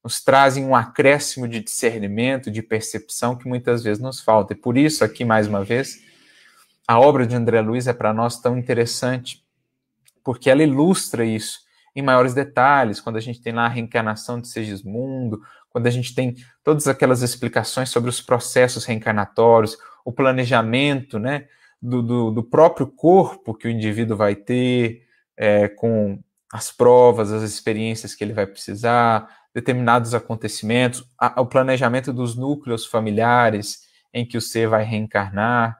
nos 0.02 0.22
trazem 0.22 0.64
um 0.64 0.74
acréscimo 0.74 1.46
de 1.46 1.60
discernimento, 1.60 2.50
de 2.50 2.62
percepção 2.62 3.36
que 3.36 3.48
muitas 3.48 3.82
vezes 3.82 4.02
nos 4.02 4.20
falta. 4.20 4.52
E 4.52 4.56
por 4.56 4.76
isso, 4.76 5.04
aqui 5.04 5.24
mais 5.24 5.46
uma 5.46 5.64
vez, 5.64 6.02
a 6.86 6.98
obra 6.98 7.26
de 7.26 7.36
André 7.36 7.60
Luiz 7.60 7.86
é 7.86 7.92
para 7.92 8.12
nós 8.12 8.40
tão 8.40 8.58
interessante, 8.58 9.44
porque 10.24 10.50
ela 10.50 10.62
ilustra 10.62 11.24
isso. 11.24 11.60
em 11.94 12.00
maiores 12.00 12.32
detalhes, 12.32 13.00
quando 13.00 13.16
a 13.16 13.20
gente 13.20 13.42
tem 13.42 13.52
lá 13.52 13.66
a 13.66 13.68
reencarnação 13.68 14.40
de 14.40 14.48
Segismundo, 14.48 15.42
quando 15.68 15.86
a 15.86 15.90
gente 15.90 16.14
tem 16.14 16.36
todas 16.64 16.88
aquelas 16.88 17.20
explicações 17.20 17.90
sobre 17.90 18.08
os 18.08 18.20
processos 18.20 18.86
reencarnatórios, 18.86 19.76
o 20.02 20.10
planejamento 20.10 21.18
né, 21.18 21.46
do, 21.80 22.02
do, 22.02 22.30
do 22.30 22.42
próprio 22.42 22.86
corpo 22.86 23.54
que 23.54 23.68
o 23.68 23.70
indivíduo 23.70 24.16
vai 24.16 24.34
ter, 24.34 25.06
é, 25.36 25.68
com 25.68 26.18
as 26.52 26.70
provas, 26.70 27.32
as 27.32 27.42
experiências 27.42 28.14
que 28.14 28.22
ele 28.22 28.34
vai 28.34 28.46
precisar, 28.46 29.26
determinados 29.54 30.12
acontecimentos, 30.12 31.02
a, 31.18 31.40
o 31.40 31.46
planejamento 31.46 32.12
dos 32.12 32.36
núcleos 32.36 32.84
familiares 32.84 33.80
em 34.12 34.26
que 34.26 34.36
o 34.36 34.40
ser 34.40 34.68
vai 34.68 34.84
reencarnar. 34.84 35.78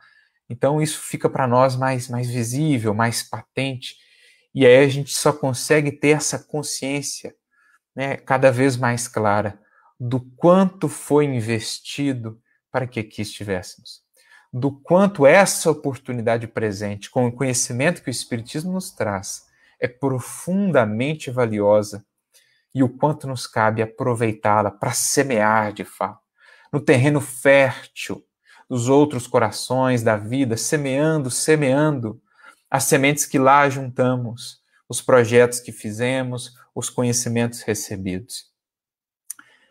Então, 0.49 0.81
isso 0.81 0.99
fica 1.01 1.29
para 1.29 1.47
nós 1.47 1.77
mais, 1.77 2.09
mais 2.09 2.29
visível, 2.29 2.95
mais 2.95 3.23
patente. 3.23 3.97
E 4.55 4.65
aí 4.65 4.83
a 4.83 4.89
gente 4.89 5.13
só 5.13 5.31
consegue 5.31 5.93
ter 5.93 6.17
essa 6.17 6.39
consciência 6.39 7.35
né, 7.95 8.17
cada 8.17 8.51
vez 8.51 8.77
mais 8.77 9.07
clara 9.07 9.61
do 10.01 10.21
quanto 10.21 10.89
foi 10.89 11.27
investido 11.27 12.41
para 12.71 12.87
que 12.87 12.99
aqui 12.99 13.21
estivéssemos. 13.21 14.01
Do 14.51 14.73
quanto 14.73 15.27
essa 15.27 15.71
oportunidade 15.71 16.47
presente, 16.47 17.11
com 17.11 17.27
o 17.27 17.33
conhecimento 17.33 18.03
que 18.03 18.09
o 18.09 18.11
Espiritismo 18.11 18.73
nos 18.73 18.91
traz, 18.91 19.52
é 19.83 19.89
profundamente 19.89 21.29
valiosa 21.29 22.07
e 22.73 22.85
o 22.85 22.89
quanto 22.89 23.27
nos 23.27 23.49
cabe 23.49 23.83
aproveitá-la 23.83 24.71
para 24.71 24.93
semear 24.93 25.73
de 25.73 25.85
fato 25.85 26.23
no 26.73 26.81
terreno 26.81 27.21
fértil 27.21 28.25
dos 28.71 28.89
outros 28.89 29.27
corações 29.27 30.03
da 30.03 30.17
vida, 30.17 30.57
semeando, 30.57 31.31
semeando 31.31 32.23
as 32.71 32.85
sementes 32.85 33.27
que 33.27 33.39
lá 33.39 33.69
juntamos, 33.69 34.63
os 34.89 35.03
projetos 35.03 35.61
que 35.61 35.73
fizemos, 35.73 36.55
os 36.75 36.89
conhecimentos 36.89 37.61
recebidos. 37.61 38.51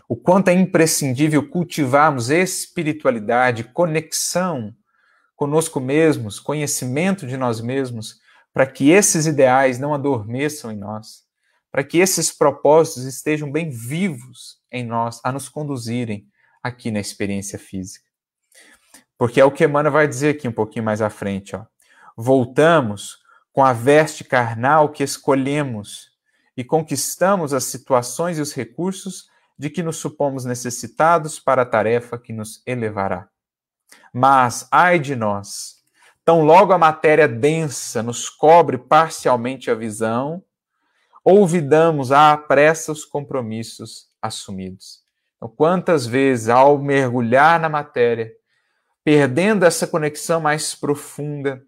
O 0.08 0.15
quanto 0.15 0.50
é 0.50 0.54
imprescindível 0.54 1.50
cultivarmos 1.50 2.30
espiritualidade, 2.30 3.63
conexão 3.63 4.76
conosco 5.36 5.80
mesmos, 5.80 6.39
conhecimento 6.39 7.26
de 7.26 7.38
nós 7.38 7.62
mesmos, 7.62 8.20
para 8.53 8.65
que 8.65 8.89
esses 8.89 9.25
ideais 9.25 9.79
não 9.79 9.93
adormeçam 9.93 10.71
em 10.71 10.77
nós, 10.77 11.23
para 11.71 11.83
que 11.83 11.99
esses 11.99 12.31
propósitos 12.31 13.05
estejam 13.05 13.51
bem 13.51 13.69
vivos 13.69 14.59
em 14.71 14.85
nós, 14.85 15.21
a 15.23 15.31
nos 15.31 15.47
conduzirem 15.47 16.27
aqui 16.61 16.91
na 16.91 16.99
experiência 16.99 17.57
física. 17.57 18.05
Porque 19.17 19.39
é 19.39 19.45
o 19.45 19.51
que 19.51 19.63
Emmanuel 19.63 19.93
vai 19.93 20.07
dizer 20.07 20.35
aqui 20.35 20.47
um 20.47 20.51
pouquinho 20.51 20.83
mais 20.83 21.01
à 21.01 21.09
frente. 21.09 21.55
Ó. 21.55 21.65
Voltamos 22.17 23.19
com 23.53 23.63
a 23.63 23.73
veste 23.73 24.23
carnal 24.23 24.89
que 24.89 25.03
escolhemos 25.03 26.11
e 26.55 26.63
conquistamos 26.63 27.53
as 27.53 27.65
situações 27.65 28.37
e 28.37 28.41
os 28.41 28.53
recursos 28.53 29.29
de 29.57 29.69
que 29.69 29.83
nos 29.83 29.97
supomos 29.97 30.43
necessitados 30.43 31.39
para 31.39 31.61
a 31.61 31.65
tarefa 31.65 32.17
que 32.17 32.33
nos 32.33 32.61
elevará. 32.65 33.29
Mas, 34.13 34.67
ai 34.71 34.99
de 34.99 35.15
nós, 35.15 35.81
tão 36.23 36.43
logo 36.43 36.73
a 36.73 36.77
matéria 36.77 37.27
densa 37.27 38.03
nos 38.03 38.29
cobre 38.29 38.77
parcialmente 38.77 39.71
a 39.71 39.75
visão, 39.75 40.43
olvidamos 41.23 42.12
à 42.12 42.36
pressa 42.38 42.91
os 42.91 43.05
compromissos 43.05 44.10
assumidos. 44.21 45.01
Então, 45.38 45.49
quantas 45.49 46.05
vezes, 46.05 46.49
ao 46.49 46.77
mergulhar 46.77 47.60
na 47.60 47.69
matéria, 47.69 48.31
perdendo 49.03 49.65
essa 49.65 49.88
conexão 49.88 50.39
mais 50.39 50.75
profunda, 50.75 51.63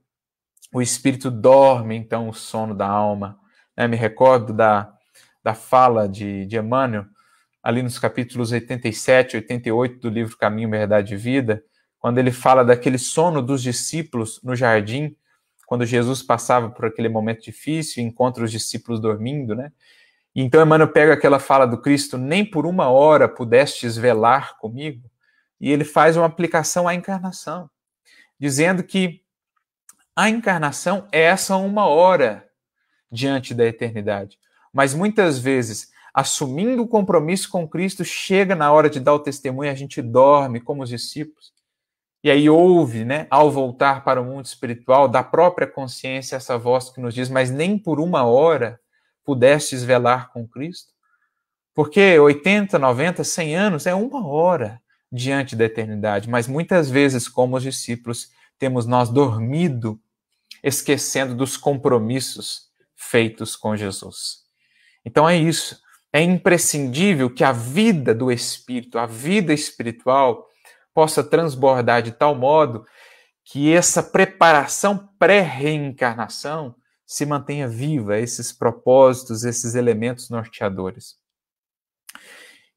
o 0.73 0.81
espírito 0.81 1.29
dorme, 1.29 1.95
então, 1.95 2.29
o 2.29 2.33
sono 2.33 2.75
da 2.75 2.87
alma. 2.87 3.39
Né? 3.75 3.87
Me 3.87 3.95
recordo 3.95 4.53
da, 4.53 4.91
da 5.43 5.53
fala 5.53 6.07
de, 6.07 6.45
de 6.45 6.57
Emmanuel, 6.57 7.05
ali 7.61 7.81
nos 7.81 7.97
capítulos 7.97 8.51
87 8.51 9.33
e 9.33 9.37
88 9.37 9.99
do 9.99 10.09
livro 10.09 10.37
Caminho, 10.37 10.69
Verdade 10.69 11.13
e 11.13 11.17
Vida, 11.17 11.63
quando 12.03 12.17
ele 12.17 12.33
fala 12.33 12.65
daquele 12.65 12.97
sono 12.97 13.41
dos 13.41 13.63
discípulos 13.63 14.41
no 14.43 14.57
jardim, 14.57 15.15
quando 15.65 15.85
Jesus 15.85 16.21
passava 16.21 16.69
por 16.69 16.83
aquele 16.83 17.07
momento 17.07 17.41
difícil 17.41 18.03
encontra 18.03 18.43
os 18.43 18.51
discípulos 18.51 18.99
dormindo, 18.99 19.55
né? 19.55 19.71
Então 20.35 20.61
Emmanuel 20.61 20.91
pega 20.91 21.13
aquela 21.13 21.39
fala 21.39 21.65
do 21.65 21.77
Cristo, 21.77 22.17
nem 22.17 22.43
por 22.43 22.65
uma 22.65 22.89
hora 22.89 23.29
pudestes 23.29 23.95
velar 23.95 24.57
comigo, 24.57 25.09
e 25.61 25.71
ele 25.71 25.85
faz 25.85 26.17
uma 26.17 26.25
aplicação 26.25 26.89
à 26.89 26.93
encarnação, 26.93 27.69
dizendo 28.37 28.83
que 28.83 29.21
a 30.13 30.29
encarnação 30.29 31.07
é 31.09 31.21
essa 31.21 31.55
uma 31.55 31.87
hora 31.87 32.45
diante 33.09 33.53
da 33.53 33.65
eternidade. 33.65 34.37
Mas 34.73 34.93
muitas 34.93 35.39
vezes, 35.39 35.89
assumindo 36.13 36.83
o 36.83 36.87
compromisso 36.87 37.49
com 37.49 37.65
Cristo, 37.65 38.03
chega 38.03 38.55
na 38.55 38.73
hora 38.73 38.89
de 38.89 38.99
dar 38.99 39.13
o 39.13 39.19
testemunho, 39.19 39.71
a 39.71 39.75
gente 39.75 40.01
dorme 40.01 40.59
como 40.59 40.83
os 40.83 40.89
discípulos. 40.89 41.52
E 42.23 42.31
aí 42.31 42.49
ouve, 42.49 43.03
né, 43.03 43.27
ao 43.29 43.51
voltar 43.51 44.03
para 44.03 44.21
o 44.21 44.25
mundo 44.25 44.45
espiritual, 44.45 45.09
da 45.09 45.21
própria 45.21 45.67
consciência, 45.67 46.38
essa 46.38 46.57
voz 46.57 46.89
que 46.89 47.01
nos 47.01 47.13
diz: 47.13 47.27
Mas 47.27 47.51
nem 47.51 47.77
por 47.77 47.99
uma 47.99 48.23
hora 48.23 48.79
pudestes 49.25 49.83
velar 49.83 50.31
com 50.31 50.47
Cristo? 50.47 50.93
Porque 51.75 52.17
80, 52.17 52.79
90, 52.79 53.23
100 53.23 53.55
anos 53.55 53.86
é 53.86 53.93
uma 53.93 54.25
hora 54.25 54.81
diante 55.12 55.55
da 55.55 55.65
eternidade, 55.65 56.29
mas 56.29 56.47
muitas 56.47 56.89
vezes, 56.89 57.27
como 57.27 57.57
os 57.57 57.63
discípulos, 57.63 58.29
temos 58.57 58.86
nós 58.86 59.09
dormido, 59.09 59.99
esquecendo 60.63 61.36
dos 61.36 61.57
compromissos 61.57 62.69
feitos 62.95 63.55
com 63.55 63.75
Jesus. 63.75 64.43
Então 65.03 65.27
é 65.27 65.38
isso. 65.38 65.81
É 66.12 66.21
imprescindível 66.21 67.29
que 67.29 67.43
a 67.43 67.51
vida 67.51 68.13
do 68.13 68.31
espírito, 68.31 68.97
a 68.97 69.05
vida 69.05 69.51
espiritual, 69.51 70.47
possa 70.93 71.23
transbordar 71.23 72.01
de 72.01 72.12
tal 72.12 72.36
modo 72.36 72.86
que 73.43 73.73
essa 73.73 74.01
preparação 74.01 75.10
pré-reencarnação 75.19 76.75
se 77.06 77.25
mantenha 77.25 77.67
viva, 77.67 78.17
esses 78.17 78.51
propósitos, 78.51 79.43
esses 79.43 79.75
elementos 79.75 80.29
norteadores. 80.29 81.15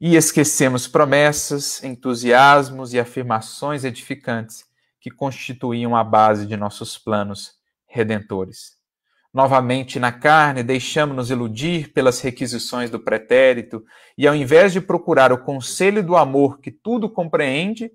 E 0.00 0.16
esquecemos 0.16 0.87
promessas, 0.87 1.83
entusiasmos 1.83 2.92
e 2.92 2.98
afirmações 2.98 3.85
edificantes 3.85 4.64
que 5.00 5.11
constituíam 5.11 5.96
a 5.96 6.05
base 6.05 6.46
de 6.46 6.57
nossos 6.57 6.98
planos 6.98 7.52
redentores. 7.87 8.76
Novamente 9.33 10.00
na 10.00 10.12
carne, 10.12 10.62
deixamos-nos 10.62 11.31
iludir 11.31 11.92
pelas 11.92 12.20
requisições 12.20 12.90
do 12.90 12.98
pretérito 12.98 13.85
e, 14.18 14.26
ao 14.26 14.35
invés 14.35 14.72
de 14.72 14.81
procurar 14.81 15.33
o 15.33 15.44
conselho 15.44 16.02
do 16.02 16.16
amor 16.16 16.59
que 16.59 16.70
tudo 16.70 17.09
compreende, 17.09 17.90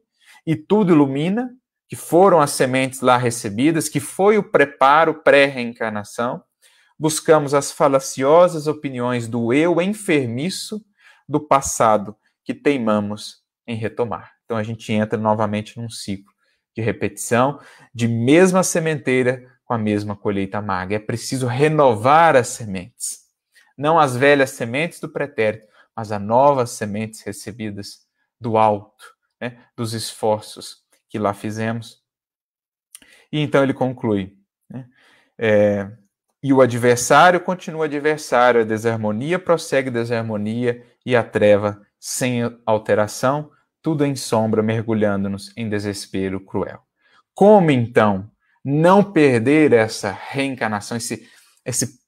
e 0.45 0.55
tudo 0.55 0.93
ilumina, 0.93 1.55
que 1.87 1.95
foram 1.95 2.39
as 2.39 2.51
sementes 2.51 3.01
lá 3.01 3.17
recebidas, 3.17 3.89
que 3.89 3.99
foi 3.99 4.37
o 4.37 4.43
preparo 4.43 5.21
pré-reencarnação. 5.23 6.41
Buscamos 6.97 7.53
as 7.53 7.71
falaciosas 7.71 8.67
opiniões 8.67 9.27
do 9.27 9.53
eu 9.53 9.81
enfermiço 9.81 10.83
do 11.27 11.39
passado 11.39 12.15
que 12.43 12.53
teimamos 12.53 13.41
em 13.67 13.75
retomar. 13.75 14.31
Então 14.45 14.57
a 14.57 14.63
gente 14.63 14.91
entra 14.93 15.19
novamente 15.19 15.79
num 15.79 15.89
ciclo 15.89 16.31
de 16.75 16.81
repetição, 16.81 17.59
de 17.93 18.07
mesma 18.07 18.63
sementeira 18.63 19.45
com 19.65 19.73
a 19.73 19.77
mesma 19.77 20.15
colheita 20.15 20.59
amarga. 20.59 20.95
É 20.95 20.99
preciso 20.99 21.45
renovar 21.47 22.35
as 22.35 22.47
sementes. 22.47 23.19
Não 23.77 23.99
as 23.99 24.15
velhas 24.15 24.51
sementes 24.51 24.99
do 24.99 25.11
pretérito, 25.11 25.67
mas 25.95 26.11
as 26.11 26.21
novas 26.21 26.71
sementes 26.71 27.21
recebidas 27.21 28.05
do 28.39 28.57
alto 28.57 29.20
né, 29.41 29.57
dos 29.75 29.93
esforços 29.93 30.83
que 31.09 31.17
lá 31.17 31.33
fizemos. 31.33 32.01
E 33.31 33.39
então 33.39 33.63
ele 33.63 33.73
conclui: 33.73 34.37
né, 34.69 34.87
é, 35.37 35.91
e 36.43 36.53
o 36.53 36.61
adversário 36.61 37.39
continua 37.39 37.85
adversário, 37.85 38.61
a 38.61 38.65
desarmonia 38.65 39.37
prossegue 39.39 39.89
desarmonia, 39.89 40.85
e 41.05 41.15
a 41.15 41.23
treva 41.23 41.81
sem 41.99 42.41
alteração, 42.65 43.51
tudo 43.81 44.05
em 44.05 44.15
sombra, 44.15 44.61
mergulhando-nos 44.61 45.51
em 45.57 45.69
desespero 45.69 46.39
cruel. 46.39 46.81
Como 47.33 47.71
então 47.71 48.29
não 48.63 49.03
perder 49.03 49.73
essa 49.73 50.11
reencarnação, 50.11 50.97
esse, 50.97 51.27
esse, 51.65 51.99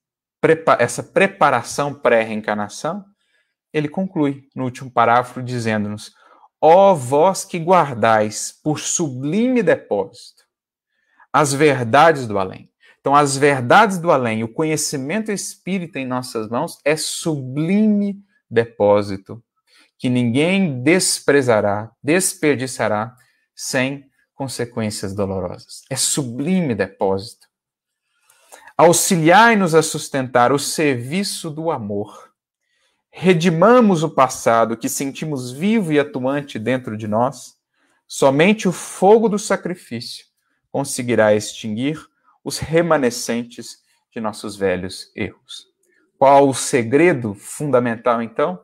essa 0.80 1.04
preparação 1.04 1.94
pré-reencarnação? 1.94 3.04
Ele 3.72 3.88
conclui 3.88 4.48
no 4.56 4.64
último 4.66 4.92
parágrafo 4.92 5.42
dizendo-nos: 5.42 6.14
Ó 6.66 6.94
vós 6.94 7.44
que 7.44 7.60
guardais 7.60 8.58
por 8.64 8.80
sublime 8.80 9.62
depósito 9.62 10.44
as 11.34 11.52
verdades 11.52 12.28
do 12.28 12.38
além. 12.38 12.72
Então, 13.02 13.16
as 13.16 13.36
verdades 13.36 13.98
do 13.98 14.12
além, 14.12 14.44
o 14.44 14.48
conhecimento 14.48 15.32
espírita 15.32 16.00
em 16.00 16.06
nossas 16.06 16.48
mãos 16.48 16.78
é 16.86 16.96
sublime 16.96 18.24
depósito 18.50 19.44
que 19.98 20.10
ninguém 20.10 20.82
desprezará, 20.84 21.92
desperdiçará 22.02 23.16
sem 23.56 24.06
consequências 24.36 25.14
dolorosas. 25.14 25.82
É 25.90 25.96
sublime 25.96 26.76
depósito. 26.76 27.48
Auxiliai-nos 28.78 29.76
a 29.76 29.82
sustentar 29.82 30.52
o 30.52 30.60
serviço 30.60 31.50
do 31.50 31.72
amor. 31.72 32.33
Redimamos 33.16 34.02
o 34.02 34.10
passado 34.10 34.76
que 34.76 34.90
sentimos 34.90 35.52
vivo 35.52 35.94
e 35.94 36.00
atuante 36.00 36.58
dentro 36.58 36.98
de 36.98 37.08
nós. 37.08 37.56
Somente 38.08 38.68
o 38.68 38.72
fogo 38.72 39.30
do 39.30 39.38
sacrifício 39.38 40.26
conseguirá 40.72 41.36
extinguir 41.36 42.04
os 42.44 42.58
remanescentes 42.58 43.78
de 44.12 44.20
nossos 44.20 44.56
velhos 44.56 45.12
erros. 45.16 45.68
Qual 46.18 46.50
o 46.50 46.56
segredo 46.56 47.36
fundamental, 47.36 48.20
então? 48.20 48.60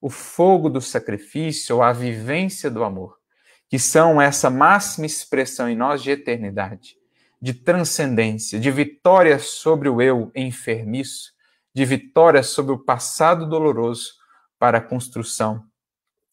O 0.00 0.10
fogo 0.10 0.68
do 0.68 0.80
sacrifício, 0.80 1.76
ou 1.76 1.82
a 1.82 1.92
vivência 1.92 2.68
do 2.68 2.82
amor, 2.82 3.18
que 3.68 3.78
são 3.78 4.20
essa 4.20 4.50
máxima 4.50 5.06
expressão 5.06 5.68
em 5.68 5.76
nós 5.76 6.02
de 6.02 6.10
eternidade, 6.10 6.96
de 7.40 7.54
transcendência, 7.54 8.58
de 8.58 8.70
vitória 8.72 9.38
sobre 9.38 9.88
o 9.88 10.02
eu 10.02 10.32
enfermiço, 10.34 11.32
de 11.74 11.84
vitória 11.84 12.42
sobre 12.42 12.72
o 12.72 12.78
passado 12.78 13.48
doloroso 13.48 14.12
para 14.58 14.78
a 14.78 14.82
construção 14.82 15.64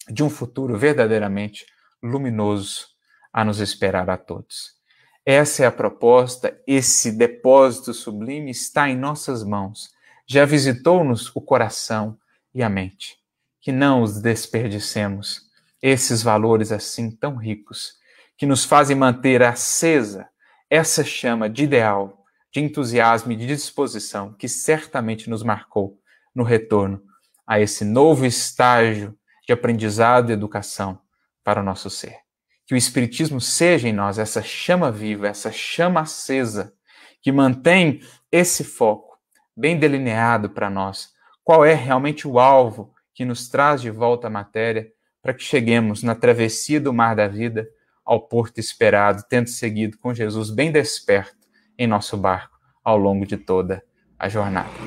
de 0.10 0.24
um 0.24 0.30
futuro 0.30 0.78
verdadeiramente 0.78 1.66
luminoso 2.02 2.88
a 3.32 3.46
nos 3.46 3.60
esperar 3.60 4.10
a 4.10 4.18
todos. 4.18 4.80
Essa 5.26 5.64
é 5.64 5.66
a 5.68 5.72
proposta, 5.72 6.60
esse 6.66 7.12
depósito 7.12 7.94
sublime 7.94 8.50
está 8.50 8.90
em 8.90 8.98
nossas 8.98 9.44
mãos. 9.44 9.92
Já 10.26 10.46
visitou-nos 10.46 11.34
o 11.36 11.42
coração 11.42 12.18
e 12.54 12.64
a 12.64 12.70
mente. 12.70 13.18
Que 13.62 13.72
não 13.72 14.02
os 14.02 14.22
desperdicemos, 14.22 15.50
esses 15.82 16.24
valores 16.24 16.72
assim 16.72 17.12
tão 17.12 17.36
ricos, 17.36 17.94
que 18.38 18.46
nos 18.46 18.64
fazem 18.64 18.96
manter 18.96 19.44
acesa 19.44 20.28
essa 20.70 21.04
chama 21.04 21.50
de 21.50 21.64
ideal, 21.64 22.19
de 22.52 22.60
entusiasmo 22.60 23.32
e 23.32 23.36
de 23.36 23.48
disposição 23.48 24.34
que 24.34 24.48
certamente 24.48 25.30
nos 25.30 25.44
marcou 25.44 26.00
no 26.34 26.44
retorno 26.44 27.02
a 27.46 27.60
esse 27.60 27.84
novo 27.84 28.26
estágio 28.26 29.18
de 29.46 29.54
aprendizado 29.54 30.30
e 30.30 30.34
educação 30.34 31.02
para 31.44 31.62
o 31.62 31.64
nosso 31.64 31.90
ser 31.90 32.30
que 32.70 32.76
o 32.76 32.78
Espiritismo 32.78 33.42
seja 33.42 33.90
em 33.90 33.92
nós 33.92 34.20
essa 34.20 34.44
chama 34.44 34.92
viva, 34.92 35.28
essa 35.28 35.52
chama 35.52 36.02
acesa, 36.02 36.72
que 37.20 37.32
mantém 37.32 38.00
esse 38.32 38.64
foco 38.64 39.18
bem 39.58 39.80
delineado 39.80 40.52
para 40.52 40.70
nós. 40.70 41.10
Qual 41.44 41.66
é 41.66 41.74
realmente 41.74 42.28
o 42.28 42.38
alvo 42.38 42.94
que 43.12 43.26
nos 43.26 43.50
traz 43.50 43.82
de 43.82 43.90
volta 43.90 44.28
à 44.28 44.30
matéria 44.30 44.88
para 45.20 45.34
que 45.34 45.42
cheguemos 45.42 46.04
na 46.04 46.14
travessia 46.14 46.80
do 46.80 46.94
mar 46.94 47.16
da 47.16 47.28
vida 47.28 47.68
ao 48.06 48.28
porto 48.28 48.60
esperado, 48.60 49.24
tendo 49.28 49.50
seguido 49.50 49.98
com 49.98 50.14
Jesus 50.14 50.52
bem 50.52 50.72
desperto 50.72 51.39
em 51.80 51.88
nosso 51.88 52.18
barco 52.18 52.60
ao 52.84 52.98
longo 52.98 53.26
de 53.26 53.38
toda 53.38 53.82
a 54.20 54.28
jornada. 54.28 54.80